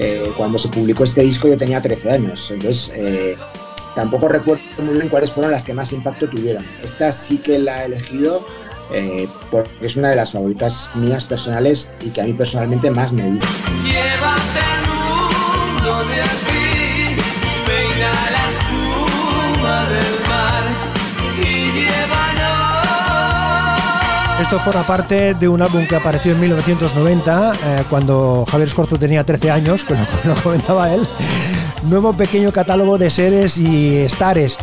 eh, 0.00 0.32
cuando 0.36 0.58
se 0.58 0.68
publicó 0.68 1.04
este 1.04 1.20
disco, 1.20 1.46
yo 1.46 1.56
tenía 1.56 1.80
13 1.80 2.10
años. 2.10 2.50
Entonces, 2.50 2.90
tampoco 3.94 4.26
recuerdo 4.26 4.62
muy 4.78 4.94
bien 4.94 5.08
cuáles 5.08 5.30
fueron 5.30 5.52
las 5.52 5.64
que 5.64 5.74
más 5.74 5.92
impacto 5.92 6.28
tuvieron. 6.28 6.66
Esta 6.82 7.12
sí 7.12 7.38
que 7.38 7.60
la 7.60 7.82
he 7.82 7.86
elegido. 7.86 8.44
porque 9.48 9.70
es 9.80 9.94
una 9.94 10.10
de 10.10 10.16
las 10.16 10.32
favoritas 10.32 10.90
mías 10.94 11.24
personales 11.24 11.88
y 12.00 12.10
que 12.10 12.20
a 12.20 12.24
mí 12.24 12.32
personalmente 12.32 12.90
más 12.90 13.12
me 13.12 13.30
dio. 13.30 13.40
Esto 24.42 24.58
forma 24.58 24.86
parte 24.86 25.34
de 25.34 25.48
un 25.48 25.62
álbum 25.62 25.86
que 25.86 25.96
apareció 25.96 26.32
en 26.32 26.40
1990, 26.40 27.52
eh, 27.52 27.84
cuando 27.88 28.44
Javier 28.50 28.68
Escorzo 28.68 28.98
tenía 28.98 29.24
13 29.24 29.50
años, 29.50 29.84
como 29.88 30.04
lo 30.24 30.34
comentaba 30.42 30.92
él. 30.92 31.08
Nuevo 31.84 32.12
pequeño 32.12 32.52
catálogo 32.52 32.98
de 32.98 33.08
seres 33.08 33.56
y 33.56 33.98
estares 33.98 34.58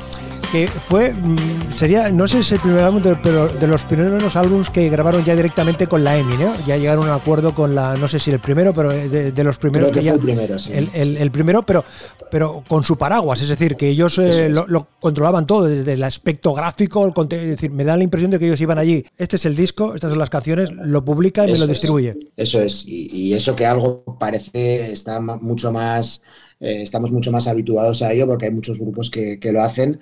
que 0.51 0.67
fue, 0.67 1.13
mm, 1.13 1.71
sería, 1.71 2.09
no 2.09 2.27
sé 2.27 2.37
si 2.37 2.39
es 2.39 2.51
el 2.53 2.59
primer 2.59 2.83
álbum, 2.83 3.01
pero 3.21 3.47
de 3.47 3.67
los 3.67 3.83
primeros 3.83 4.35
álbumes 4.35 4.69
que 4.69 4.89
grabaron 4.89 5.23
ya 5.23 5.35
directamente 5.35 5.87
con 5.87 6.03
la 6.03 6.17
EMI, 6.17 6.37
¿no? 6.37 6.53
Ya 6.65 6.77
llegaron 6.77 7.07
a 7.07 7.15
un 7.15 7.21
acuerdo 7.21 7.53
con 7.53 7.75
la, 7.75 7.95
no 7.95 8.07
sé 8.07 8.19
si 8.19 8.31
el 8.31 8.39
primero, 8.39 8.73
pero 8.73 8.89
de, 8.89 9.43
los 9.43 9.57
primeros. 9.57 9.91
que, 9.91 10.07
el 10.07 10.19
primero, 10.19 10.57
sí. 10.57 10.73
El, 10.73 11.31
primero, 11.31 11.63
pero, 11.63 11.83
pero 12.31 12.63
con 12.67 12.83
su 12.83 12.97
paraguas, 12.97 13.41
es 13.41 13.49
decir, 13.49 13.75
que 13.75 13.89
ellos 13.89 14.17
eh, 14.17 14.49
lo, 14.49 14.87
controlaban 14.99 15.45
todo, 15.45 15.65
desde 15.65 15.93
el 15.93 16.03
aspecto 16.03 16.53
gráfico, 16.53 17.05
el 17.05 17.13
es 17.31 17.47
decir, 17.47 17.71
me 17.71 17.83
da 17.83 17.95
la 17.95 18.03
impresión 18.03 18.31
de 18.31 18.39
que 18.39 18.45
ellos 18.45 18.61
iban 18.61 18.79
allí, 18.79 19.05
este 19.17 19.35
es 19.35 19.45
el 19.45 19.55
disco, 19.55 19.93
estas 19.93 20.09
son 20.09 20.19
las 20.19 20.29
canciones, 20.29 20.71
lo 20.71 21.05
publica 21.05 21.47
y 21.47 21.51
me 21.51 21.57
lo 21.57 21.67
distribuye. 21.67 22.15
eso 22.35 22.61
es, 22.61 22.85
y, 22.87 23.33
eso 23.33 23.55
que 23.55 23.65
algo 23.65 24.17
parece, 24.19 24.91
está 24.91 25.19
mucho 25.19 25.71
más... 25.71 26.23
Eh, 26.61 26.81
estamos 26.81 27.13
mucho 27.13 27.31
más 27.31 27.47
habituados 27.47 28.01
a 28.01 28.11
ello 28.11 28.27
porque 28.27 28.47
hay 28.47 28.51
muchos 28.51 28.81
grupos 28.81 29.09
que, 29.09 29.39
que 29.39 29.53
lo 29.53 29.63
hacen, 29.63 29.97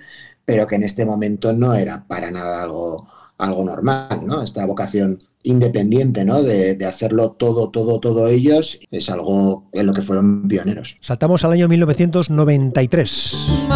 pero 0.48 0.66
que 0.66 0.76
en 0.76 0.82
este 0.82 1.04
momento 1.04 1.52
no 1.52 1.74
era 1.74 2.06
para 2.08 2.30
nada 2.30 2.62
algo, 2.62 3.06
algo 3.36 3.64
normal, 3.64 4.22
¿no? 4.24 4.42
Esta 4.42 4.64
vocación 4.64 5.22
independiente, 5.42 6.24
¿no? 6.24 6.42
De, 6.42 6.78
hacerlo 6.86 7.32
todo, 7.32 7.68
todo, 7.68 8.00
todo 8.00 8.28
ellos, 8.28 8.80
es 8.90 9.10
algo 9.10 9.68
en 9.72 9.84
lo 9.84 9.92
que 9.92 10.00
fueron 10.00 10.48
pioneros. 10.48 10.96
Saltamos 11.02 11.44
al 11.44 11.52
año 11.52 11.68
1993. 11.68 13.67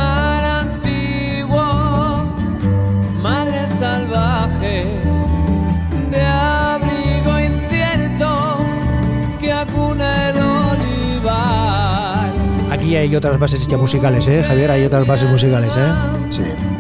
Hay 12.96 13.16
otras 13.16 13.38
bases 13.38 13.64
hechas 13.64 13.81
musicales, 13.81 14.26
¿eh? 14.28 14.42
Javier, 14.42 14.70
hay 14.70 14.85
otras 14.85 15.07
bases 15.07 15.28
musicales, 15.28 15.74
¿eh? 15.76 16.71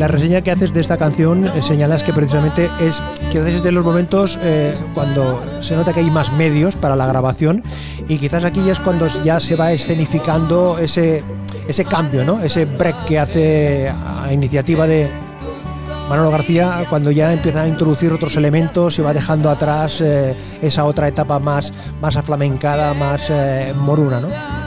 La 0.00 0.08
reseña 0.08 0.40
que 0.40 0.50
haces 0.50 0.72
de 0.72 0.80
esta 0.80 0.96
canción 0.96 1.46
eh, 1.46 1.60
señalas 1.60 2.02
que 2.02 2.14
precisamente 2.14 2.70
es 2.80 3.02
que 3.30 3.36
es 3.36 3.62
de 3.62 3.70
los 3.70 3.84
momentos 3.84 4.38
eh, 4.40 4.74
cuando 4.94 5.42
se 5.60 5.76
nota 5.76 5.92
que 5.92 6.00
hay 6.00 6.10
más 6.10 6.32
medios 6.32 6.74
para 6.74 6.96
la 6.96 7.06
grabación 7.06 7.62
y 8.08 8.16
quizás 8.16 8.44
aquí 8.44 8.66
es 8.70 8.80
cuando 8.80 9.06
ya 9.22 9.38
se 9.40 9.56
va 9.56 9.72
escenificando 9.72 10.78
ese, 10.78 11.22
ese 11.68 11.84
cambio, 11.84 12.24
¿no? 12.24 12.40
ese 12.40 12.64
break 12.64 13.04
que 13.04 13.18
hace 13.18 13.90
a 13.90 14.32
iniciativa 14.32 14.86
de 14.86 15.10
Manolo 16.08 16.30
García 16.30 16.86
cuando 16.88 17.10
ya 17.10 17.30
empieza 17.34 17.60
a 17.60 17.68
introducir 17.68 18.10
otros 18.10 18.34
elementos 18.36 18.98
y 18.98 19.02
va 19.02 19.12
dejando 19.12 19.50
atrás 19.50 20.00
eh, 20.00 20.34
esa 20.62 20.86
otra 20.86 21.08
etapa 21.08 21.38
más, 21.38 21.74
más 22.00 22.16
aflamencada, 22.16 22.94
más 22.94 23.30
moruna. 23.76 24.18
¿no? 24.18 24.59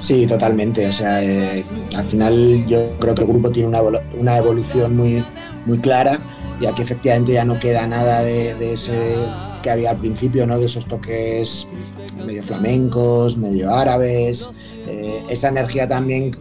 Sí, 0.00 0.26
totalmente. 0.26 0.86
O 0.88 0.92
sea, 0.92 1.22
eh, 1.22 1.64
al 1.96 2.04
final 2.04 2.66
yo 2.66 2.98
creo 2.98 3.14
que 3.14 3.22
el 3.22 3.28
grupo 3.28 3.50
tiene 3.50 3.68
una, 3.68 4.36
evolución 4.38 4.96
muy, 4.96 5.24
muy 5.66 5.78
clara, 5.78 6.18
ya 6.60 6.74
que 6.74 6.82
efectivamente 6.82 7.34
ya 7.34 7.44
no 7.44 7.58
queda 7.58 7.86
nada 7.86 8.22
de, 8.22 8.72
ese 8.72 9.16
que 9.62 9.70
había 9.70 9.90
al 9.90 9.98
principio, 9.98 10.46
¿no? 10.46 10.58
De 10.58 10.66
esos 10.66 10.86
toques 10.86 11.68
medio 12.24 12.42
flamencos, 12.42 13.36
medio 13.36 13.74
árabes, 13.74 14.48
eh, 14.86 15.22
esa 15.28 15.48
energía 15.48 15.86
también 15.86 16.36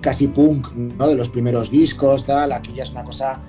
casi 0.00 0.28
punk, 0.28 0.72
¿no? 0.74 1.08
De 1.08 1.16
los 1.16 1.28
primeros 1.28 1.70
discos, 1.70 2.24
tal. 2.24 2.52
Aquí 2.52 2.72
ya 2.72 2.84
es 2.84 2.90
una 2.92 3.04
cosa 3.04 3.40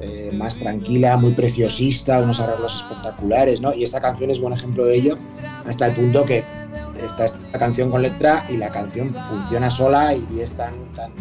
eh, 0.00 0.30
más 0.32 0.56
tranquila, 0.56 1.16
muy 1.16 1.32
preciosista, 1.32 2.20
unos 2.20 2.38
arreglos 2.38 2.76
espectaculares, 2.76 3.60
¿no? 3.60 3.74
Y 3.74 3.82
esta 3.82 4.00
canción 4.00 4.30
es 4.30 4.40
buen 4.40 4.52
ejemplo 4.52 4.84
de 4.84 4.94
ello, 4.94 5.18
hasta 5.66 5.86
el 5.86 5.94
punto 5.94 6.24
que 6.24 6.61
está 7.06 7.24
esta 7.24 7.58
canción 7.58 7.90
con 7.90 8.02
letra 8.02 8.44
y 8.48 8.56
la 8.56 8.70
canción 8.70 9.14
funciona 9.26 9.70
sola 9.70 10.14
y, 10.14 10.40
es 10.40 10.52
tan, 10.52 10.74
tan, 10.94 11.12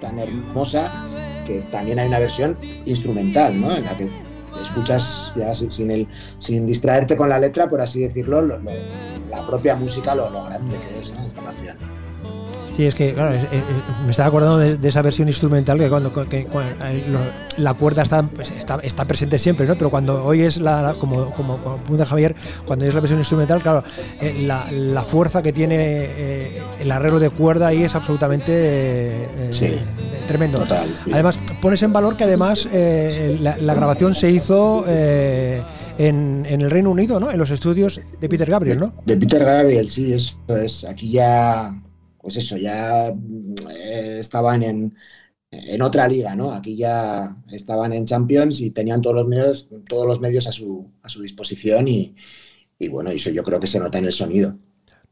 tan 0.00 0.18
hermosa 0.18 0.90
que 1.46 1.60
también 1.70 1.98
hay 1.98 2.08
una 2.08 2.18
versión 2.18 2.56
instrumental, 2.84 3.60
¿no? 3.60 3.74
En 3.74 3.84
la 3.84 3.96
que 3.96 4.10
escuchas 4.62 5.32
ya 5.36 5.52
sin, 5.54 5.90
el, 5.90 6.08
sin 6.38 6.66
distraerte 6.66 7.16
con 7.16 7.28
la 7.28 7.38
letra, 7.38 7.68
por 7.68 7.80
así 7.80 8.02
decirlo, 8.02 8.42
la 8.42 9.46
propia 9.46 9.76
música, 9.76 10.14
lo, 10.14 10.30
lo 10.30 10.44
grande 10.44 10.78
que 10.78 11.00
es 11.00 11.12
esta 11.26 11.42
canción. 11.42 11.91
Sí, 12.76 12.86
es 12.86 12.94
que, 12.94 13.12
claro, 13.12 13.38
me 14.04 14.10
estaba 14.10 14.28
acordando 14.28 14.58
de, 14.58 14.88
esa 14.88 15.02
versión 15.02 15.28
instrumental 15.28 15.78
que 15.78 15.90
cuando, 15.90 16.12
la 17.58 17.74
cuerda 17.74 18.04
pues, 18.34 18.50
está, 18.50 18.80
está, 18.82 19.04
presente 19.04 19.38
siempre, 19.38 19.66
¿no? 19.66 19.74
Pero 19.74 19.90
cuando 19.90 20.24
oyes, 20.24 20.56
la, 20.58 20.94
como, 20.98 21.30
como, 21.32 21.58
como 21.58 22.04
Javier, 22.04 22.34
cuando 22.64 22.84
oyes 22.84 22.94
la 22.94 23.00
versión 23.00 23.18
instrumental, 23.18 23.60
claro, 23.60 23.84
eh, 24.20 24.42
la, 24.46 25.02
fuerza 25.02 25.42
que 25.42 25.52
tiene 25.52 25.76
eh, 25.78 26.62
el 26.80 26.90
arreglo 26.90 27.20
de 27.20 27.28
cuerda 27.28 27.66
ahí 27.66 27.82
es 27.82 27.94
absolutamente 27.94 28.52
eh, 28.54 29.78
tremendo. 30.26 30.64
Además, 31.12 31.38
pones 31.60 31.82
en 31.82 31.92
valor 31.92 32.16
que 32.16 32.24
además 32.24 32.66
la, 32.72 33.74
grabación 33.74 34.14
se 34.14 34.30
hizo 34.30 34.86
en, 34.88 36.46
en, 36.46 36.60
el 36.62 36.70
Reino 36.70 36.90
Unido, 36.90 37.20
¿no? 37.20 37.30
En 37.30 37.38
los 37.38 37.50
estudios 37.50 38.00
de 38.18 38.28
Peter 38.30 38.48
Gabriel, 38.48 38.80
¿no? 38.80 38.94
De, 39.04 39.14
de 39.14 39.20
Peter 39.20 39.44
Gabriel, 39.44 39.90
sí, 39.90 40.14
eso 40.14 40.36
es. 40.48 40.84
Aquí 40.84 41.10
ya 41.10 41.74
pues 42.22 42.36
eso, 42.36 42.56
ya 42.56 43.08
eh, 43.08 44.16
estaban 44.20 44.62
en, 44.62 44.94
otra 45.82 46.08
liga, 46.08 46.34
¿no? 46.34 46.52
Aquí 46.52 46.76
ya 46.76 47.36
estaban 47.50 47.92
en 47.92 48.06
Champions 48.06 48.60
y 48.60 48.70
tenían 48.70 49.02
todos 49.02 49.16
los 49.16 49.26
medios, 49.28 49.68
todos 49.86 50.06
los 50.06 50.18
medios 50.18 50.46
a 50.46 50.52
su, 50.52 50.90
a 51.02 51.10
su 51.10 51.20
disposición 51.20 51.88
y, 51.88 52.14
bueno, 52.88 53.10
eso 53.10 53.30
yo 53.30 53.42
creo 53.42 53.60
que 53.60 53.66
se 53.66 53.78
nota 53.78 53.98
en 53.98 54.06
el 54.06 54.12
sonido. 54.14 54.56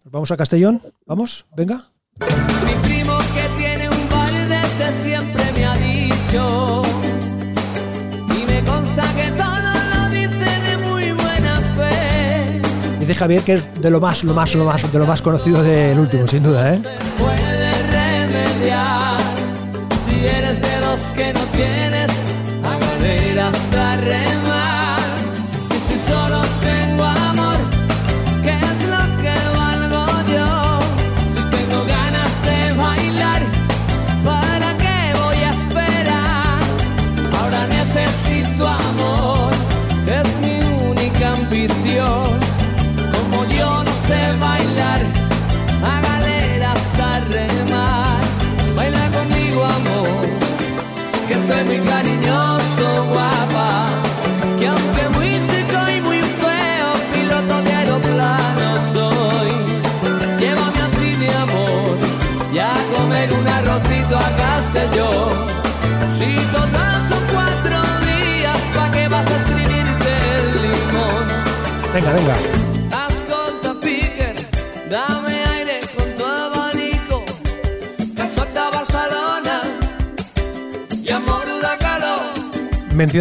Vamos 0.05 0.31
a 0.31 0.37
Castellón, 0.39 0.81
vamos, 1.05 1.45
venga. 1.55 1.93
Mi 2.21 2.89
primo 2.89 3.19
que 3.35 3.63
tiene 3.63 3.91
un 3.91 4.09
bar 4.09 4.31
desde 4.49 5.03
siempre 5.03 5.30
de 13.11 13.17
Javier, 13.17 13.43
que 13.43 13.55
es 13.55 13.83
de 13.83 13.91
lo 13.91 14.01
más, 14.01 14.23
lo 14.23 14.35
más, 14.35 14.55
lo 14.55 14.65
más, 14.65 14.93
de 14.93 14.99
lo 14.99 15.05
más 15.05 15.21
conocido 15.21 15.61
del 15.65 15.99
último, 15.99 16.29
sin 16.29 16.45
duda, 16.45 16.75
¿eh? 16.75 16.81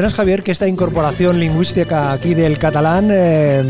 Mencionas, 0.09 0.17
Javier, 0.17 0.43
que 0.43 0.51
esta 0.51 0.67
incorporación 0.67 1.39
lingüística 1.39 2.11
aquí 2.11 2.33
del 2.33 2.57
catalán 2.57 3.09
eh, 3.11 3.63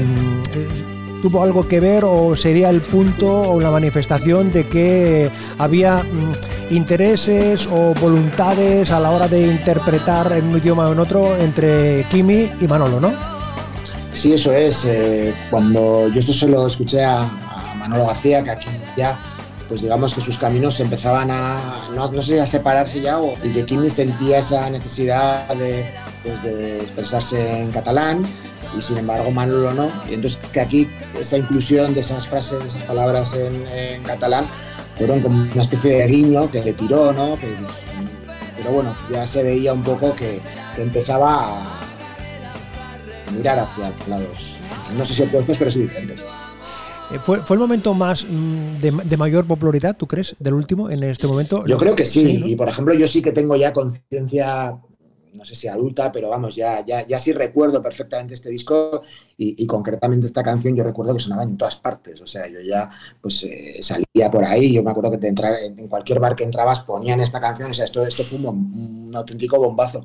tuvo 1.21 1.43
algo 1.43 1.67
que 1.67 1.82
ver 1.82 2.06
o 2.06 2.34
sería 2.34 2.69
el 2.69 2.82
punto 2.82 3.41
o 3.41 3.60
la 3.60 3.71
manifestación 3.71 4.49
de 4.49 4.65
que 4.69 5.30
había 5.58 6.04
mm, 6.04 6.32
intereses 6.75 7.67
o 7.69 7.93
voluntades 7.95 8.89
a 8.91 9.02
la 9.02 9.12
hora 9.12 9.28
de 9.28 9.47
interpretar 9.47 10.32
en 10.32 10.47
un 10.47 10.58
idioma 10.60 10.88
o 10.88 10.93
en 10.93 10.99
otro 10.99 11.36
entre 11.36 12.08
Kimi 12.10 12.49
y 12.62 12.67
Manolo, 12.69 13.02
¿no? 13.02 13.13
Sí, 14.13 14.32
eso 14.32 14.54
es. 14.54 14.86
Eh, 14.86 15.36
cuando 15.49 16.08
yo 16.08 16.19
esto 16.21 16.32
solo 16.32 16.67
escuché 16.67 17.04
a, 17.04 17.30
Manolo 17.75 18.06
García, 18.08 18.43
que 18.43 18.52
aquí 18.52 18.69
ya 18.95 19.19
pues 19.67 19.82
digamos 19.82 20.13
que 20.13 20.21
sus 20.21 20.38
caminos 20.38 20.80
empezaban 20.80 21.30
a, 21.32 21.89
no, 21.93 22.21
sé 22.21 22.34
si 22.34 22.39
a 22.39 22.47
separarse 22.47 23.02
ya, 23.02 23.19
o, 23.19 23.34
y 23.43 23.49
que 23.49 23.65
Kimi 23.65 23.89
sentía 23.89 24.39
esa 24.39 24.67
necesidad 24.69 25.47
de, 25.49 25.93
pues 26.23 26.41
de 26.43 26.77
expresarse 26.77 27.62
en 27.62 27.71
catalán 27.71 28.25
y 28.77 28.82
sin 28.82 28.97
embargo 28.97 29.32
Manolo 29.32 29.73
no. 29.73 29.91
Y 30.10 30.13
entonces 30.15 30.39
que 30.51 30.62
aquí 30.62 30.89
esa 31.19 31.38
inclusión 31.38 31.93
de 31.93 32.01
esas 32.01 32.27
frases, 32.27 32.63
esas 32.65 32.84
palabras 32.84 33.34
en, 33.34 34.03
catalán, 34.03 34.47
fueron 34.95 35.21
como 35.21 35.43
una 35.43 35.62
especie 35.62 35.97
de 35.97 36.08
guiño 36.08 36.51
que 36.51 36.62
le 36.62 36.73
tiró, 36.73 37.13
¿no? 37.13 37.36
Pues, 37.38 37.51
pero 38.58 38.71
bueno, 38.71 38.95
ya 39.12 39.25
se 39.25 39.43
veía 39.43 39.73
un 39.73 39.84
poco 39.84 40.13
que, 40.15 40.39
empezaba 40.77 41.62
a 41.62 41.82
mirar 43.36 43.60
hacia 43.60 43.91
lados, 44.08 44.55
no 44.95 45.03
sé 45.03 45.13
si 45.13 45.23
opuestos, 45.23 45.58
pero 45.58 45.69
sí 45.69 45.82
diferentes. 45.82 46.21
Eh, 47.12 47.19
¿Fue, 47.21 47.45
¿Fue, 47.45 47.55
el 47.55 47.60
momento 47.60 47.93
más 47.93 48.25
mm, 48.25 48.77
de, 48.79 49.17
mayor 49.17 49.45
popularidad, 49.45 49.97
tú 49.97 50.08
crees, 50.08 50.38
del 50.39 50.53
último 50.53 50.89
en 50.89 51.03
este 51.03 51.27
momento? 51.27 51.65
Yo 51.65 51.77
creo 51.77 51.95
que 51.95 52.05
sí, 52.05 52.43
y 52.45 52.55
por 52.55 52.69
ejemplo 52.69 52.93
yo 52.93 53.08
sí 53.08 53.21
que 53.21 53.34
tengo 53.34 53.58
ya 53.58 53.73
conciencia, 53.73 54.79
no 55.33 55.45
sé 55.45 55.55
si 55.55 55.67
adulta, 55.67 56.11
pero 56.11 56.29
vamos, 56.29 56.55
ya, 56.55 56.85
ya, 56.85 57.05
ya 57.05 57.19
sí 57.19 57.31
recuerdo 57.31 57.81
perfectamente 57.81 58.33
este 58.33 58.49
disco 58.49 59.03
y, 59.37 59.65
concretamente 59.67 60.25
esta 60.25 60.43
canción 60.43 60.75
yo 60.75 60.83
recuerdo 60.83 61.13
que 61.13 61.19
sonaba 61.19 61.43
en 61.43 61.57
todas 61.57 61.77
partes, 61.77 62.19
o 62.21 62.27
sea, 62.27 62.47
yo 62.47 62.59
ya 62.59 62.89
pues 63.21 63.43
eh, 63.43 63.77
salía 63.81 64.29
por 64.31 64.43
ahí, 64.43 64.73
yo 64.73 64.83
me 64.83 64.91
acuerdo 64.91 65.11
que 65.11 65.17
te 65.17 65.27
entrar, 65.27 65.55
en 65.59 65.87
cualquier 65.87 66.19
bar 66.19 66.35
que 66.35 66.43
entrabas 66.43 66.81
ponían 66.81 67.21
esta 67.21 67.39
canción, 67.39 67.71
o 67.71 67.73
sea, 67.73 67.85
esto, 67.85 68.05
esto 68.05 68.23
fue 68.23 68.39
un, 68.39 69.11
auténtico 69.15 69.57
bombazo. 69.57 70.03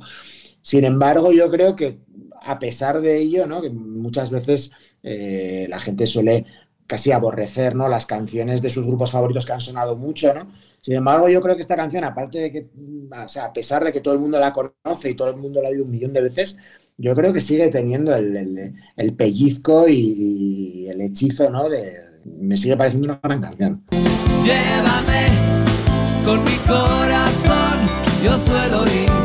Sin 0.63 0.85
embargo, 0.85 1.33
yo 1.33 1.51
creo 1.51 1.77
que 1.77 1.99
a 2.43 2.59
pesar 2.59 3.01
de 3.01 3.19
ello, 3.19 3.47
¿no? 3.47 3.61
que 3.61 3.71
muchas 3.71 4.31
veces 4.31 4.71
eh, 5.03 5.67
la 5.69 5.79
gente 5.79 6.07
suele 6.07 6.47
casi 6.87 7.13
aborrecer 7.13 7.75
¿no? 7.75 7.89
las 7.89 8.07
canciones 8.07 8.63
de 8.63 8.71
sus 8.71 8.87
grupos 8.87 9.11
favoritos 9.11 9.45
que 9.47 9.53
han 9.53 9.61
sonado 9.61 9.97
mucho, 9.97 10.33
¿no? 10.35 10.47
Sin 10.85 10.97
embargo, 10.97 11.31
yo 11.31 11.41
creo 11.41 11.55
que 11.55 11.63
esta 11.63 11.77
canción, 11.77 12.05
aparte 12.05 12.39
de 12.41 12.53
que, 12.53 12.69
o 13.11 13.27
sea, 13.27 13.47
a 13.47 13.53
pesar 13.55 13.83
de 13.83 13.91
que 13.91 14.03
todo 14.03 14.13
el 14.13 14.21
mundo 14.21 14.39
la 14.39 14.53
conoce 14.53 15.09
y 15.09 15.15
todo 15.15 15.31
el 15.31 15.37
mundo 15.37 15.63
la 15.63 15.69
ha 15.69 15.71
oído 15.71 15.87
un 15.87 15.91
millón 15.91 16.13
de 16.13 16.21
veces, 16.21 16.59
yo 16.99 17.15
creo 17.15 17.33
que 17.33 17.41
sigue 17.41 17.71
teniendo 17.71 18.15
el, 18.15 19.15
pellizco 19.17 19.89
y, 19.89 20.87
el 20.87 21.01
hechizo, 21.01 21.49
¿no? 21.49 21.69
Me 22.27 22.59
sigue 22.59 22.77
pareciendo 22.77 23.07
una 23.07 23.21
gran 23.23 23.41
canción. 23.41 23.83
Llévame 24.45 25.29
con 26.23 26.45
mi 26.45 26.57
corazón, 26.67 27.79
yo 28.23 28.37
suelo 28.37 28.85
ir 28.85 29.24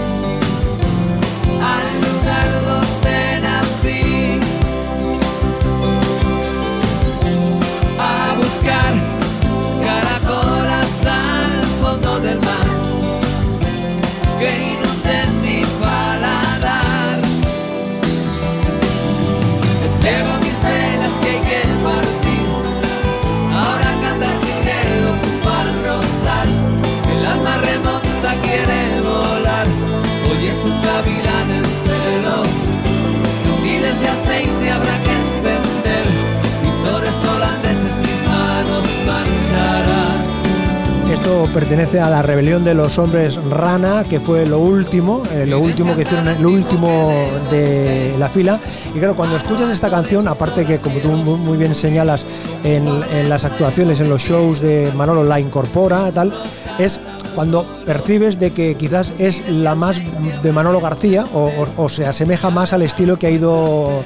pertenece 41.49 41.99
a 41.99 42.09
la 42.09 42.21
rebelión 42.21 42.63
de 42.63 42.73
los 42.73 42.97
hombres 42.97 43.35
rana, 43.49 44.03
que 44.03 44.19
fue 44.19 44.45
lo 44.45 44.59
último, 44.59 45.23
eh, 45.31 45.45
lo 45.45 45.59
último 45.59 45.95
que 45.95 46.03
hicieron, 46.03 46.41
lo 46.41 46.49
último 46.49 47.12
de 47.49 48.15
la 48.17 48.29
fila. 48.29 48.59
Y 48.93 48.99
claro, 48.99 49.15
cuando 49.15 49.38
escuchas 49.38 49.69
esta 49.69 49.89
canción, 49.89 50.27
aparte 50.27 50.65
que 50.65 50.77
como 50.79 50.99
tú 50.99 51.09
muy 51.09 51.57
bien 51.57 51.75
señalas 51.75 52.25
en, 52.63 53.29
las 53.29 53.45
actuaciones, 53.45 53.99
en 53.99 54.09
los 54.09 54.21
shows 54.21 54.59
de 54.59 54.91
Manolo 54.95 55.23
la 55.23 55.39
incorpora, 55.39 56.12
tal, 56.12 56.33
es 56.77 56.99
cuando 57.35 57.65
percibes 57.85 58.39
de 58.39 58.51
que 58.51 58.75
quizás 58.75 59.13
es 59.17 59.47
la 59.49 59.75
más 59.75 60.01
de 60.43 60.51
Manolo 60.51 60.81
García 60.81 61.25
o, 61.33 61.89
se 61.89 62.05
asemeja 62.05 62.49
más 62.49 62.73
al 62.73 62.81
estilo 62.81 63.17
que 63.17 63.27
ha 63.27 63.31
ido 63.31 64.03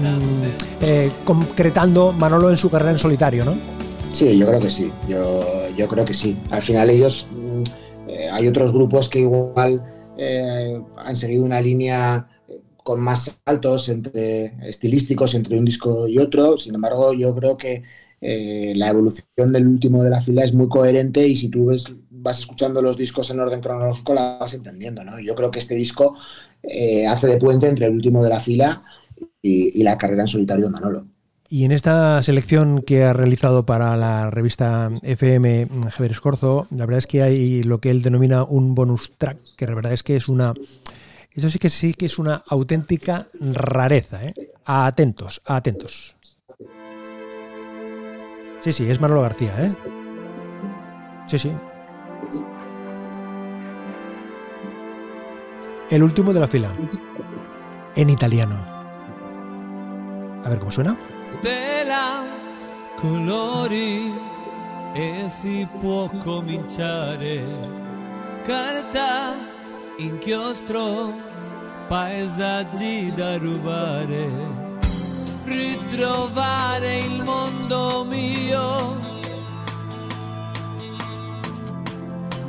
mm, 0.00 0.82
eh, 0.82 1.10
concretando 1.24 2.12
Manolo 2.12 2.50
en 2.50 2.56
su 2.56 2.70
carrera 2.70 2.92
en 2.92 2.98
solitario, 2.98 3.44
¿no? 3.44 3.54
Sí, 4.12 4.38
yo 4.38 4.46
creo 4.46 4.60
que 4.60 4.70
sí, 4.70 4.92
yo, 5.08 5.44
yo 5.76 5.88
creo 5.88 6.04
que 6.04 6.14
sí. 6.14 6.36
Al 6.50 6.62
final 6.62 6.90
ellos, 6.90 7.28
mm, 7.30 7.62
eh, 8.08 8.30
hay 8.30 8.46
otros 8.48 8.72
grupos 8.72 9.08
que 9.08 9.20
igual 9.20 9.82
eh, 10.18 10.80
han 10.96 11.16
seguido 11.16 11.44
una 11.44 11.60
línea 11.60 12.28
con 12.76 13.00
más 13.00 13.40
saltos 13.44 13.88
entre 13.88 14.54
estilísticos 14.68 15.34
entre 15.34 15.58
un 15.58 15.64
disco 15.64 16.06
y 16.06 16.18
otro. 16.18 16.58
Sin 16.58 16.74
embargo, 16.74 17.12
yo 17.14 17.34
creo 17.34 17.56
que 17.56 17.82
la 18.20 18.88
evolución 18.88 19.52
del 19.52 19.68
último 19.68 20.02
de 20.02 20.08
la 20.08 20.20
fila 20.20 20.44
es 20.44 20.54
muy 20.54 20.66
coherente 20.66 21.28
y 21.28 21.36
si 21.36 21.50
tú 21.50 21.66
ves 21.66 21.84
vas 22.24 22.40
escuchando 22.40 22.80
los 22.82 22.96
discos 22.96 23.30
en 23.30 23.38
orden 23.38 23.60
cronológico, 23.60 24.14
la 24.14 24.38
vas 24.38 24.54
entendiendo, 24.54 25.04
¿no? 25.04 25.20
Yo 25.20 25.34
creo 25.34 25.50
que 25.50 25.58
este 25.58 25.74
disco 25.74 26.16
eh, 26.62 27.06
hace 27.06 27.26
de 27.26 27.36
puente 27.36 27.68
entre 27.68 27.86
el 27.86 27.92
último 27.92 28.22
de 28.22 28.30
la 28.30 28.40
fila 28.40 28.82
y, 29.42 29.82
la 29.82 29.98
carrera 29.98 30.22
en 30.22 30.28
solitario 30.28 30.64
de 30.64 30.70
Manolo. 30.70 31.06
Y 31.48 31.64
en 31.64 31.72
esta 31.72 32.22
selección 32.22 32.82
que 32.82 33.04
ha 33.04 33.12
realizado 33.12 33.66
para 33.66 33.96
la 33.96 34.30
revista 34.30 34.90
FM 35.02 35.68
Javier 35.90 36.12
Escorzo, 36.12 36.66
la 36.70 36.86
verdad 36.86 36.98
es 36.98 37.06
que 37.06 37.22
hay 37.22 37.62
lo 37.62 37.80
que 37.80 37.90
él 37.90 38.02
denomina 38.02 38.44
un 38.44 38.74
bonus 38.74 39.12
track, 39.18 39.38
que 39.56 39.66
la 39.66 39.74
verdad 39.74 39.92
es 39.92 40.02
que 40.02 40.16
es 40.16 40.28
una. 40.28 40.54
Eso 41.32 41.50
sí 41.50 41.58
que 41.58 41.70
sí 41.70 41.94
que 41.94 42.06
es 42.06 42.18
una 42.18 42.42
auténtica 42.48 43.26
rareza, 43.40 44.24
¿eh? 44.24 44.34
Atentos, 44.64 45.40
atentos. 45.44 46.14
Sí, 48.60 48.72
sí, 48.72 48.90
es 48.90 49.00
Manolo 49.00 49.22
García, 49.22 49.52
¿eh? 49.58 49.68
Sí, 51.26 51.38
sí, 51.38 51.52
El 55.90 56.02
último 56.02 56.32
de 56.32 56.40
la 56.40 56.48
fila. 56.48 56.72
En 57.94 58.10
italiano. 58.10 58.73
A 60.44 60.48
ver 60.50 60.58
cómo 60.58 60.70
suena. 60.70 60.96
Tela, 61.40 62.22
colori 63.00 64.12
e 64.94 65.26
si 65.28 65.66
può 65.80 66.08
cominciare. 66.22 67.42
Carta, 68.44 69.36
inchiostro, 69.98 71.12
paesaggi 71.88 73.12
da 73.14 73.38
rubare. 73.38 74.30
Ritrovare 75.44 76.98
il 76.98 77.22
mondo 77.22 78.04
mio 78.04 79.12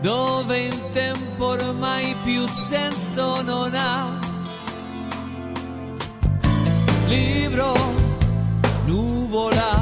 dove 0.05 0.65
il 0.65 0.91
tempo 0.91 1.45
ormai 1.45 2.15
più 2.23 2.47
senso 2.47 3.41
non 3.41 3.73
ha. 3.73 4.24
Libro, 7.07 7.73
nuvola, 8.87 9.74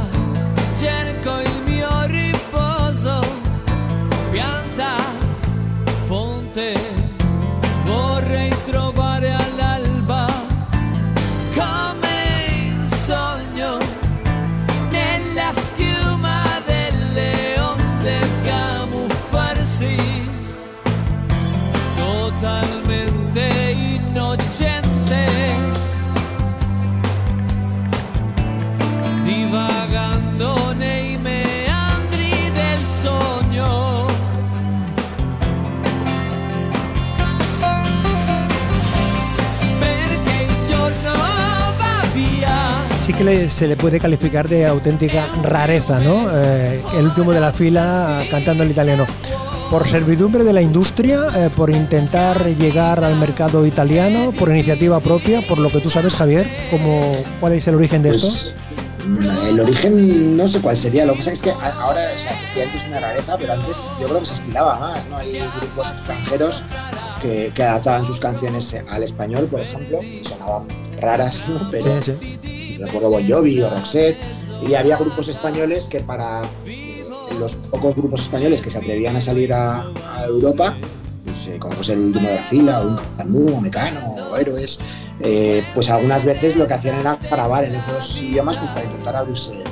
Sí 43.04 43.14
que 43.14 43.24
le- 43.24 43.50
se 43.50 43.68
le 43.68 43.76
puede 43.76 44.00
calificar 44.00 44.48
de 44.48 44.66
auténtica 44.66 45.28
rareza, 45.44 46.00
¿no? 46.00 46.28
Eh, 46.34 46.82
el 46.98 47.06
último 47.06 47.34
de 47.34 47.42
la 47.42 47.52
fila 47.52 48.24
cantando 48.32 48.64
en 48.64 48.72
italiano. 48.72 49.06
Por 49.70 49.88
servidumbre 49.88 50.44
de 50.44 50.54
la 50.54 50.62
industria, 50.62 51.28
eh, 51.36 51.50
por 51.54 51.70
intentar 51.70 52.46
llegar 52.56 53.04
al 53.04 53.16
mercado 53.18 53.66
italiano, 53.66 54.32
por 54.38 54.50
iniciativa 54.50 55.00
propia, 55.00 55.42
por 55.42 55.58
lo 55.58 55.70
que 55.70 55.80
tú 55.80 55.90
sabes, 55.90 56.14
Javier, 56.16 56.50
¿cómo, 56.72 57.14
¿cuál 57.40 57.54
es 57.54 57.68
el 57.68 57.76
origen 57.76 58.04
de 58.04 58.10
esto? 58.10 58.28
Pues, 58.28 58.56
mm, 59.06 59.48
el 59.50 59.60
origen 59.60 60.38
no 60.38 60.48
sé 60.48 60.62
cuál 60.62 60.78
sería. 60.78 61.06
Lo 61.06 61.14
que 61.14 61.20
pasa 61.20 61.32
es 61.34 61.42
que 61.42 61.52
ahora, 61.52 62.04
o 62.16 62.20
sea, 62.20 62.32
efectivamente 62.32 62.78
es 62.78 62.88
una 62.88 63.00
rareza, 63.02 63.36
pero 63.38 63.54
antes 63.54 63.90
yo 64.00 64.08
creo 64.08 64.20
que 64.20 64.26
se 64.28 64.34
estilaba 64.36 64.80
más, 64.80 65.06
¿no? 65.10 65.18
Hay 65.18 65.40
grupos 65.60 65.92
extranjeros 65.92 66.62
que, 67.22 67.52
que 67.54 67.64
adaptaban 67.64 68.06
sus 68.06 68.20
canciones 68.20 68.76
al 68.90 69.04
español, 69.04 69.48
por 69.52 69.60
ejemplo, 69.60 70.02
y 70.04 70.22
sonaban 70.24 70.64
raras, 71.02 71.44
¿no? 71.50 71.70
Pero 71.72 72.02
Sí, 72.02 72.12
sí. 72.22 72.63
Recuerdo 72.78 73.10
Bon 73.10 73.28
Jovi 73.28 73.62
o 73.62 73.70
Roxette, 73.70 74.18
y 74.68 74.74
había 74.76 74.98
grupos 74.98 75.28
españoles 75.28 75.88
que 75.88 76.00
para 76.00 76.42
los 77.40 77.56
pocos 77.56 77.96
grupos 77.96 78.22
españoles 78.22 78.62
que 78.62 78.70
se 78.70 78.78
atrevían 78.78 79.16
a 79.16 79.22
salir 79.22 79.52
a, 79.54 79.82
a 80.16 80.26
Europa, 80.26 80.76
pues, 81.26 81.48
eh, 81.48 81.58
como 81.60 81.74
pues 81.76 81.90
el 81.90 82.00
último 82.00 82.28
de 82.30 82.36
la 82.36 82.44
fila, 82.44 82.82
o 82.82 82.88
un 82.90 83.00
Candú, 83.18 83.56
o 83.58 83.62
Mecano, 83.62 84.16
o 84.30 84.38
Héroes, 84.38 84.80
eh, 85.20 85.64
pues 85.74 85.90
algunas 85.90 86.26
veces 86.26 86.56
lo 86.56 86.68
que 86.68 86.74
hacían 86.76 87.00
era 87.00 87.18
grabar 87.30 87.64
en 87.66 87.76
otros 87.78 88.22
idiomas 88.22 88.58
pues, 88.58 88.70
para 88.72 88.86
intentar 88.86 89.16
abrirse, 89.16 89.64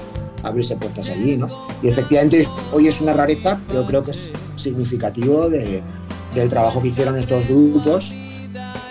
abrirse 0.44 0.76
puertas 0.76 1.10
allí, 1.10 1.38
¿no? 1.38 1.50
Y 1.84 1.88
efectivamente 1.90 2.48
hoy 2.74 2.88
es 2.88 3.00
una 3.02 3.14
rareza, 3.14 3.60
pero 3.68 3.86
creo 3.86 4.02
que 4.02 4.12
es 4.12 4.32
significativo 4.56 5.50
de- 5.50 5.82
del 6.34 6.50
trabajo 6.50 6.82
que 6.82 6.88
hicieron 6.90 7.18
estos 7.18 7.46
grupos 7.48 8.14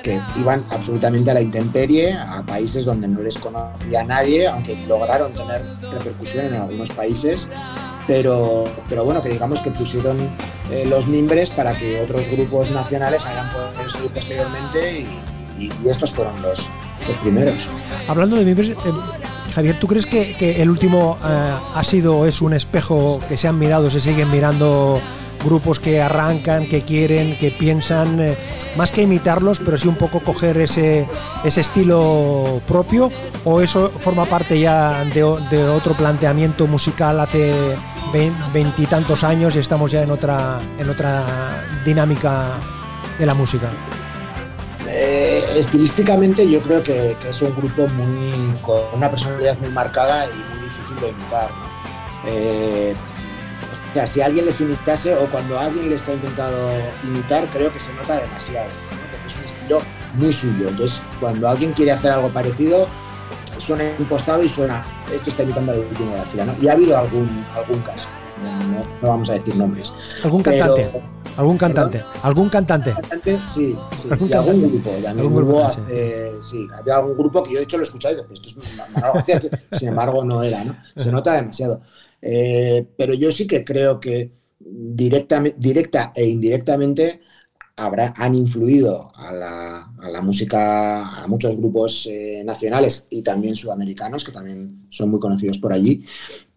que 0.03 0.21
iban 0.39 0.65
absolutamente 0.71 1.31
a 1.31 1.35
la 1.35 1.43
intemperie, 1.43 2.13
a 2.13 2.43
países 2.43 2.85
donde 2.85 3.09
no 3.09 3.21
les 3.21 3.39
conocía 3.39 4.05
nadie, 4.05 4.49
aunque 4.49 4.77
lograron 4.87 5.33
tener 5.33 5.63
repercusión 5.93 6.47
en 6.47 6.55
algunos 6.55 6.91
países, 6.91 7.49
pero, 8.07 8.65
pero 8.89 9.05
bueno, 9.05 9.23
que 9.23 9.29
digamos 9.29 9.61
que 9.61 9.71
pusieron 9.71 10.19
eh, 10.71 10.85
los 10.89 11.07
mimbres 11.07 11.51
para 11.51 11.79
que 11.79 12.01
otros 12.01 12.29
grupos 12.29 12.71
nacionales 12.71 13.25
hayan 13.27 13.51
podido 13.53 13.91
salir 13.91 14.11
posteriormente 14.11 15.01
y, 15.01 15.09
estos 15.87 16.13
fueron 16.13 16.41
los, 16.41 16.71
los 17.07 17.17
primeros. 17.19 17.69
Hablando 18.09 18.37
de 18.37 18.45
miembros, 18.47 18.71
eh, 18.71 18.75
Javier, 19.55 19.79
¿tú 19.79 19.87
crees 19.87 20.07
que, 20.07 20.35
que 20.39 20.63
el 20.63 20.71
último 20.71 21.19
eh, 21.23 21.53
ha 21.75 21.85
sido 21.85 22.25
es 22.25 22.41
un 22.41 22.55
espejo 22.55 23.21
que 23.29 23.37
se 23.37 23.47
han 23.47 23.59
mirado, 23.59 23.91
se 23.91 24.01
siguen 24.01 24.31
mirando 24.31 25.01
grupos 25.45 25.81
que 25.81 26.01
arrancan, 26.01 26.69
que 26.69 26.83
quieren, 26.83 27.37
que 27.39 27.51
piensan, 27.51 28.21
eh, 28.21 28.37
más 28.77 28.93
que 28.93 29.03
imitarlos, 29.03 29.59
pero 29.59 29.79
sí 29.79 29.89
un 29.89 29.97
poco 29.97 30.21
coger 30.21 30.59
ese, 30.59 31.09
ese 31.45 31.61
estilo 31.61 32.61
propio? 32.67 33.11
¿O 33.45 33.61
eso 33.61 33.91
forma 33.99 34.25
parte 34.27 34.61
ya 34.61 35.05
de, 35.05 35.23
de 35.51 35.69
otro 35.69 35.95
planteamiento 35.97 36.67
musical 36.67 37.21
hace 37.21 37.55
vein- 38.13 38.35
veintitantos 38.53 39.25
años 39.25 39.57
y 39.57 39.61
estamos 39.61 39.91
ya 39.91 40.03
en 40.03 40.11
otra, 40.11 40.61
en 40.79 40.91
otra 40.91 41.65
dinámica 41.85 42.59
de 43.19 43.27
la 43.27 43.35
música? 43.35 43.71
Eh, 44.87 45.45
estilísticamente 45.57 46.49
yo 46.51 46.61
creo 46.61 46.83
que, 46.83 47.17
que 47.21 47.31
es 47.31 47.43
un 47.43 47.55
grupo 47.55 47.87
muy 47.89 48.59
con 48.61 48.81
una 48.93 49.09
personalidad 49.09 49.59
muy 49.61 49.71
marcada 49.71 50.27
y 50.27 50.31
muy 50.53 50.65
difícil 50.65 51.01
de 51.01 51.09
imitar. 51.11 51.51
¿no? 51.51 51.71
Eh, 52.27 52.95
o 53.91 53.95
sea, 53.95 54.07
si 54.07 54.21
alguien 54.21 54.47
les 54.47 54.61
imitase 54.61 55.15
o 55.15 55.29
cuando 55.31 55.59
alguien 55.59 55.91
les 55.91 56.09
ha 56.09 56.13
intentado 56.13 56.71
imitar, 57.05 57.49
creo 57.51 57.73
que 57.73 57.81
se 57.81 57.93
nota 57.95 58.21
demasiado, 58.21 58.67
¿no? 58.69 59.11
porque 59.11 59.27
es 59.27 59.37
un 59.37 59.45
estilo 59.45 59.81
muy 60.15 60.33
suyo. 60.33 60.69
Entonces, 60.69 61.03
cuando 61.19 61.49
alguien 61.49 61.73
quiere 61.73 61.93
hacer 61.93 62.13
algo 62.13 62.33
parecido, 62.33 62.87
suena 63.59 63.85
impostado 63.99 64.43
y 64.43 64.49
suena, 64.49 64.85
esto 65.13 65.31
está 65.31 65.43
imitando 65.43 65.73
al 65.73 65.81
último 65.81 66.13
de 66.13 66.19
la 66.19 66.25
fila. 66.25 66.45
¿no? 66.47 66.55
Y 66.61 66.69
ha 66.69 66.73
habido 66.73 66.97
algún, 66.97 67.29
algún 67.57 67.81
caso, 67.81 68.09
no, 68.43 68.59
no- 68.61 68.87
vamos 69.03 69.29
a 69.31 69.35
decir 69.35 69.57
nombres. 69.57 69.93
¿Algún 70.25 70.43
Pero- 70.43 70.67
cantante? 70.77 71.03
¿Algún 71.37 71.59
cantante? 71.59 72.05
¿Algún 72.23 72.49
cantante? 72.49 72.93
Cantante, 72.93 73.39
sí, 73.47 73.77
sí. 73.97 74.09
¿Algún 74.11 74.29
y 74.29 74.33
algún 74.33 74.63
grupo. 74.71 74.91
Algún 75.09 75.37
grupo, 75.37 75.65
hace- 75.65 76.33
sí, 76.43 76.67
había 76.77 76.97
algún 76.97 77.17
grupo 77.17 77.43
que 77.43 77.53
yo 77.53 77.59
de 77.59 77.65
hecho 77.65 77.77
lo 77.77 77.83
he 77.83 77.87
escuchado 77.87 78.15
y 78.15 78.17
digo, 78.19 78.29
esto 78.33 78.49
es 78.49 79.51
sin 79.79 79.89
embargo 79.89 80.25
no 80.25 80.43
era, 80.43 80.65
¿no? 80.65 80.77
Se 80.97 81.11
nota 81.13 81.33
demasiado. 81.35 81.81
Eh, 82.23 82.87
pero 82.97 83.15
yo 83.15 83.33
sí 83.33 83.47
que 83.47 83.65
creo 83.65 83.99
que 84.01 84.33
directamente, 84.59 85.59
directa 85.59 86.13
e 86.15 86.27
indirectamente 86.27 87.21
habrá, 87.77 88.15
han 88.17 88.35
influido 88.35 89.11
a 89.15 89.33
la, 89.33 89.93
a 89.99 90.11
la 90.11 90.21
música, 90.21 91.23
a 91.23 91.27
muchos 91.27 91.57
grupos 91.57 92.07
eh, 92.11 92.43
nacionales 92.45 93.07
y 93.11 93.23
también 93.23 93.57
sudamericanos, 93.57 94.25
que 94.25 94.33
también 94.33 94.87
son 94.91 95.11
muy 95.11 95.21
conocidos 95.21 95.59
por 95.59 95.73
allí. 95.73 96.05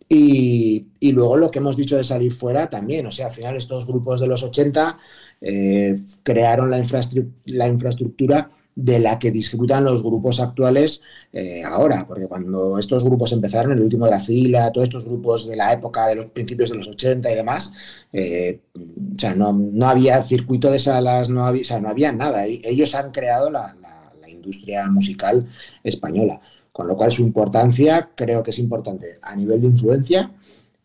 Y, 0.09 0.85
luego 1.13 1.37
lo 1.37 1.49
que 1.49 1.59
hemos 1.59 1.77
dicho 1.77 1.97
de 1.97 2.03
salir 2.03 2.33
fuera 2.33 2.69
también, 2.69 3.05
o 3.05 3.11
sea, 3.11 3.27
al 3.27 3.31
final 3.31 3.55
estos 3.55 3.87
grupos 3.87 4.19
de 4.19 4.27
los 4.27 4.43
80 4.43 4.97
eh, 5.41 5.95
crearon 6.23 6.69
la 6.69 7.67
infraestructura 7.67 8.51
de 8.75 8.99
la 8.99 9.19
que 9.19 9.31
disfrutan 9.31 9.83
los 9.83 10.01
grupos 10.01 10.39
actuales 10.39 11.01
eh, 11.31 11.63
ahora, 11.63 12.05
porque 12.07 12.27
cuando 12.27 12.77
estos 12.77 13.03
grupos 13.03 13.31
empezaron, 13.31 13.71
el 13.73 13.81
último 13.81 14.05
de 14.05 14.11
la 14.11 14.19
fila, 14.19 14.71
todos 14.71 14.87
estos 14.87 15.05
grupos 15.05 15.47
de 15.47 15.55
la 15.55 15.73
época 15.73 16.07
de 16.07 16.15
los 16.15 16.25
principios 16.27 16.69
de 16.69 16.77
los 16.77 16.87
80 16.87 17.31
y 17.31 17.35
demás, 17.35 17.71
eh, 18.11 18.61
o 18.75 19.19
sea, 19.19 19.35
no, 19.35 19.87
había 19.87 20.21
circuito 20.23 20.71
de 20.71 20.79
salas, 20.79 21.29
no 21.29 21.51
no 21.51 21.89
había 21.89 22.11
nada. 22.11 22.47
E-, 22.47 22.61
ellos 22.63 22.95
han 22.95 23.11
creado 23.11 23.49
la, 23.49 23.75
industria 24.27 24.85
musical 24.87 25.47
española, 25.85 26.41
con 26.73 26.85
lo 26.85 26.97
cual 26.97 27.13
su 27.13 27.21
importancia 27.21 28.09
creo 28.13 28.43
que 28.43 28.51
es 28.51 28.59
importante 28.59 29.17
a 29.21 29.33
nivel 29.37 29.61
de 29.61 29.67
influencia 29.67 30.33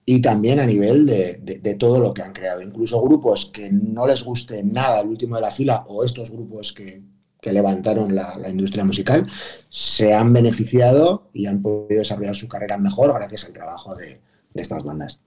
y 0.04 0.22
también 0.22 0.60
a 0.60 0.66
nivel 0.66 1.04
de, 1.06 1.38
de, 1.38 1.74
todo 1.74 1.98
lo 1.98 2.14
que 2.14 2.22
han 2.22 2.32
creado. 2.32 2.62
Incluso 2.62 3.02
grupos 3.02 3.46
que 3.46 3.68
no 3.72 4.06
les 4.06 4.22
guste 4.22 4.62
nada 4.62 5.00
el 5.00 5.08
último 5.08 5.34
de 5.36 5.42
la 5.42 5.50
fila 5.50 5.82
o 5.88 6.04
estos 6.04 6.30
grupos 6.30 6.72
que, 6.72 7.02
que 7.40 7.52
levantaron 7.52 8.14
la, 8.14 8.36
industria 8.48 8.84
musical, 8.84 9.26
se 9.70 10.14
han 10.14 10.32
beneficiado 10.32 11.30
y 11.32 11.46
han 11.46 11.62
podido 11.62 12.00
desarrollar 12.00 12.34
su 12.34 12.48
carrera 12.48 12.78
mejor 12.78 13.12
gracias 13.14 13.44
al 13.44 13.52
trabajo 13.52 13.94
de, 13.94 14.20
estas 14.54 14.82
bandas. 14.82 15.20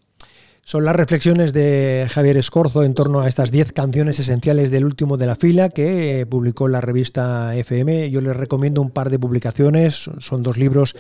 Son 0.64 0.84
las 0.84 0.96
reflexiones 0.96 1.54
de 1.54 2.06
Javier 2.10 2.38
Escorzo 2.38 2.84
en 2.84 2.94
torno 2.94 3.22
a 3.22 3.28
estas 3.28 3.50
10 3.50 3.72
canciones 3.72 4.20
esenciales 4.20 4.72
del 4.72 4.86
último 4.86 5.18
de 5.18 5.26
la 5.26 5.36
fila 5.36 5.70
que 5.70 6.28
publicó 6.30 6.68
la 6.68 6.82
revista 6.82 7.56
FM. 7.56 8.12
Yo 8.12 8.22
les 8.22 8.36
recomiendo 8.36 8.82
un 8.82 8.92
par 8.92 9.10
de 9.10 9.18
publicaciones, 9.18 10.10
son 10.20 10.44
dos 10.44 10.58
libros 10.58 10.96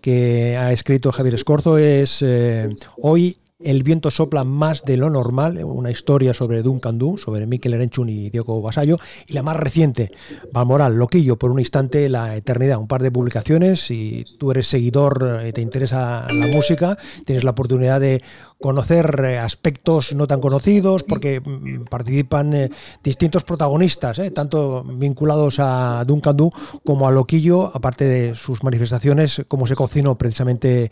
que 0.00 0.56
ha 0.58 0.72
escrito 0.72 1.12
Javier 1.12 1.34
Escorzo. 1.34 1.78
Es 1.78 2.22
eh, 2.22 2.74
Hoy 2.96 3.38
el 3.64 3.82
viento 3.82 4.10
sopla 4.10 4.44
más 4.44 4.82
de 4.82 4.96
lo 4.96 5.10
normal, 5.10 5.62
una 5.64 5.90
historia 5.90 6.34
sobre 6.34 6.62
Duncan 6.62 6.98
Du, 6.98 7.18
sobre 7.18 7.46
Mikel 7.46 7.74
Erenchun 7.74 8.08
y 8.08 8.30
Diego 8.30 8.60
Basallo, 8.62 8.98
y 9.26 9.32
la 9.32 9.42
más 9.42 9.56
reciente, 9.56 10.08
Valmoral, 10.52 10.96
Loquillo, 10.96 11.36
por 11.36 11.50
un 11.50 11.58
instante, 11.58 12.08
la 12.08 12.36
eternidad, 12.36 12.78
un 12.78 12.88
par 12.88 13.02
de 13.02 13.10
publicaciones, 13.10 13.80
si 13.80 14.24
tú 14.38 14.50
eres 14.50 14.68
seguidor 14.68 15.42
y 15.46 15.52
te 15.52 15.60
interesa 15.60 16.26
la 16.32 16.46
música, 16.48 16.96
tienes 17.24 17.44
la 17.44 17.50
oportunidad 17.52 18.00
de 18.00 18.22
conocer 18.60 19.22
eh, 19.24 19.38
aspectos 19.38 20.14
no 20.14 20.26
tan 20.26 20.40
conocidos, 20.40 21.02
porque 21.04 21.40
mm, 21.40 21.84
participan 21.84 22.52
eh, 22.54 22.70
distintos 23.02 23.44
protagonistas, 23.44 24.18
eh, 24.18 24.30
tanto 24.30 24.84
vinculados 24.84 25.56
a 25.58 26.04
Duncan 26.06 26.36
Du 26.36 26.50
como 26.84 27.06
a 27.06 27.10
Loquillo, 27.10 27.70
aparte 27.74 28.04
de 28.04 28.34
sus 28.34 28.62
manifestaciones, 28.62 29.42
como 29.48 29.66
se 29.66 29.74
cocinó 29.74 30.16
precisamente 30.16 30.90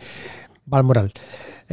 Valmoral. 0.64 1.12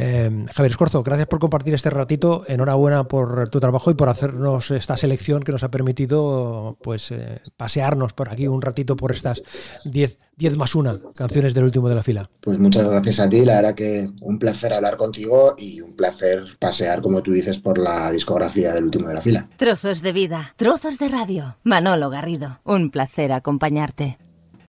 Eh, 0.02 0.46
Javier 0.56 0.72
Escorzo, 0.72 1.04
gracias 1.04 1.28
por 1.28 1.40
compartir 1.40 1.74
este 1.74 1.90
ratito. 1.90 2.46
Enhorabuena 2.48 3.10
por 3.10 3.50
tu 3.50 3.60
trabajo 3.60 3.92
y 3.92 3.96
por 3.96 4.08
hacernos 4.08 4.72
esta 4.72 4.96
selección 4.96 5.44
que 5.44 5.52
nos 5.52 5.64
ha 5.64 5.72
permitido 5.72 6.78
pues 6.82 7.12
eh, 7.12 7.42
pasearnos 7.58 8.14
por 8.14 8.30
aquí 8.30 8.48
un 8.48 8.62
ratito 8.62 8.96
por 8.96 9.12
estas 9.12 9.44
10 9.84 10.18
más 10.56 10.74
1 10.74 11.12
canciones 11.16 11.54
del 11.54 11.66
último 11.66 11.90
de 11.90 11.96
la 11.96 12.04
fila. 12.04 12.30
Pues 12.40 12.58
muchas 12.60 12.90
gracias 12.90 13.20
a 13.20 13.28
ti. 13.28 13.44
La 13.44 13.58
verdad 13.58 13.76
que 13.76 14.10
un 14.22 14.40
placer 14.40 14.72
hablar 14.72 14.96
contigo 14.96 15.56
y 15.58 15.82
un 15.82 15.94
placer 15.98 16.46
pasear, 16.60 17.02
como 17.02 17.22
tú 17.22 17.34
dices, 17.34 17.60
por 17.60 17.78
la 17.78 18.10
discografía 18.10 18.74
del 18.74 18.86
último 18.86 19.10
de 19.10 19.16
la 19.16 19.22
fila. 19.22 19.50
Trozos 19.58 20.02
de 20.02 20.14
vida, 20.14 20.54
trozos 20.56 20.98
de 20.98 21.10
radio. 21.10 21.58
Manolo 21.64 22.10
Garrido, 22.10 22.62
un 22.64 22.90
placer 22.90 23.34
acompañarte. 23.34 24.18